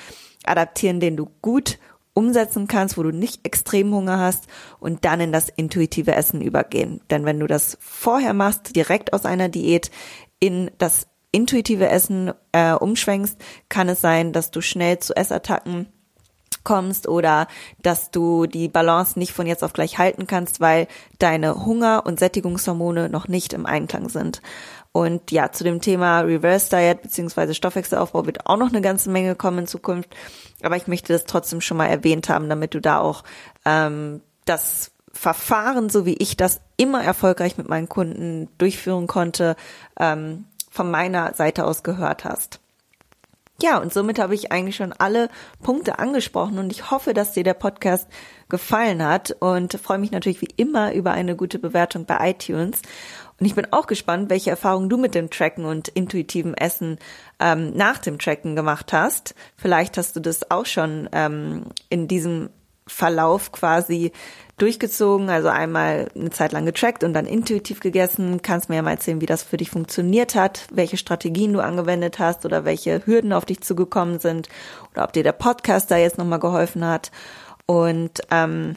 [0.47, 1.79] adaptieren, den du gut
[2.15, 4.47] umsetzen kannst, wo du nicht extrem Hunger hast
[4.79, 7.01] und dann in das intuitive Essen übergehen.
[7.11, 9.91] Denn wenn du das vorher machst, direkt aus einer Diät
[10.39, 13.37] in das intuitive Essen äh, umschwenkst,
[13.69, 15.89] kann es sein, dass du schnell zu Essattacken
[16.63, 17.47] kommst oder
[17.83, 20.87] dass du die Balance nicht von jetzt auf gleich halten kannst, weil
[21.19, 24.41] deine Hunger- und Sättigungshormone noch nicht im Einklang sind.
[24.97, 29.35] Und ja, zu dem Thema Reverse Diet beziehungsweise Stoffwechselaufbau wird auch noch eine ganze Menge
[29.35, 30.15] kommen in Zukunft.
[30.63, 33.25] Aber ich möchte das trotzdem schon mal erwähnt haben, damit du da auch
[33.65, 39.57] ähm, das Verfahren, so wie ich das immer erfolgreich mit meinen Kunden durchführen konnte,
[39.99, 42.61] ähm, von meiner Seite aus gehört hast.
[43.63, 45.29] Ja, und somit habe ich eigentlich schon alle
[45.63, 48.09] Punkte angesprochen und ich hoffe, dass dir der Podcast
[48.49, 52.83] gefallen hat und freue mich natürlich wie immer über eine gute Bewertung bei iTunes.
[53.41, 56.99] Und ich bin auch gespannt, welche Erfahrungen du mit dem Tracken und intuitivem Essen
[57.41, 59.35] ähm, nach dem Tracken gemacht hast.
[59.57, 62.51] Vielleicht hast du das auch schon ähm, in diesem
[62.87, 64.13] Verlauf quasi
[64.59, 68.43] durchgezogen, also einmal eine Zeit lang getrackt und dann intuitiv gegessen.
[68.43, 72.19] Kannst mir ja mal erzählen, wie das für dich funktioniert hat, welche Strategien du angewendet
[72.19, 74.49] hast oder welche Hürden auf dich zugekommen sind
[74.93, 77.11] oder ob dir der Podcast da jetzt nochmal geholfen hat.
[77.67, 78.77] Und ähm,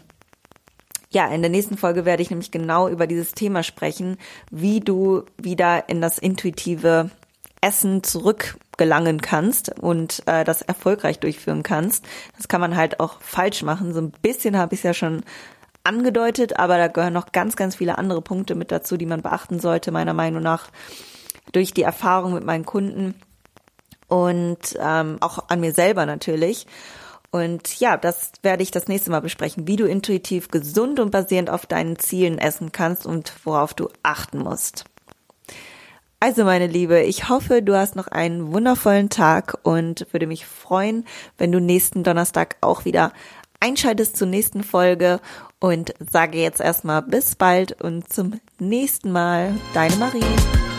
[1.10, 4.18] ja, in der nächsten Folge werde ich nämlich genau über dieses Thema sprechen,
[4.52, 7.10] wie du wieder in das intuitive
[7.62, 12.06] Essen zurückgelangen kannst und äh, das erfolgreich durchführen kannst.
[12.36, 13.94] Das kann man halt auch falsch machen.
[13.94, 15.24] So ein bisschen habe ich es ja schon
[15.84, 19.60] angedeutet, aber da gehören noch ganz, ganz viele andere Punkte mit dazu, die man beachten
[19.60, 20.70] sollte, meiner Meinung nach,
[21.54, 23.16] durch die Erfahrung mit meinen Kunden
[24.08, 26.68] und ähm, auch an mir selber natürlich.
[27.38, 31.50] Und ja, das werde ich das nächste Mal besprechen, wie du intuitiv gesund und basierend
[31.50, 34.86] auf deinen Zielen essen kannst und worauf du achten musst.
[36.20, 41.06] Also meine Liebe, ich hoffe, du hast noch einen wundervollen Tag und würde mich freuen,
[41.38, 43.14] wenn du nächsten Donnerstag auch wieder
[43.60, 45.20] einschaltest zur nächsten Folge
[45.60, 49.56] und sage jetzt erstmal bis bald und zum nächsten Mal.
[49.74, 50.77] Deine Marie.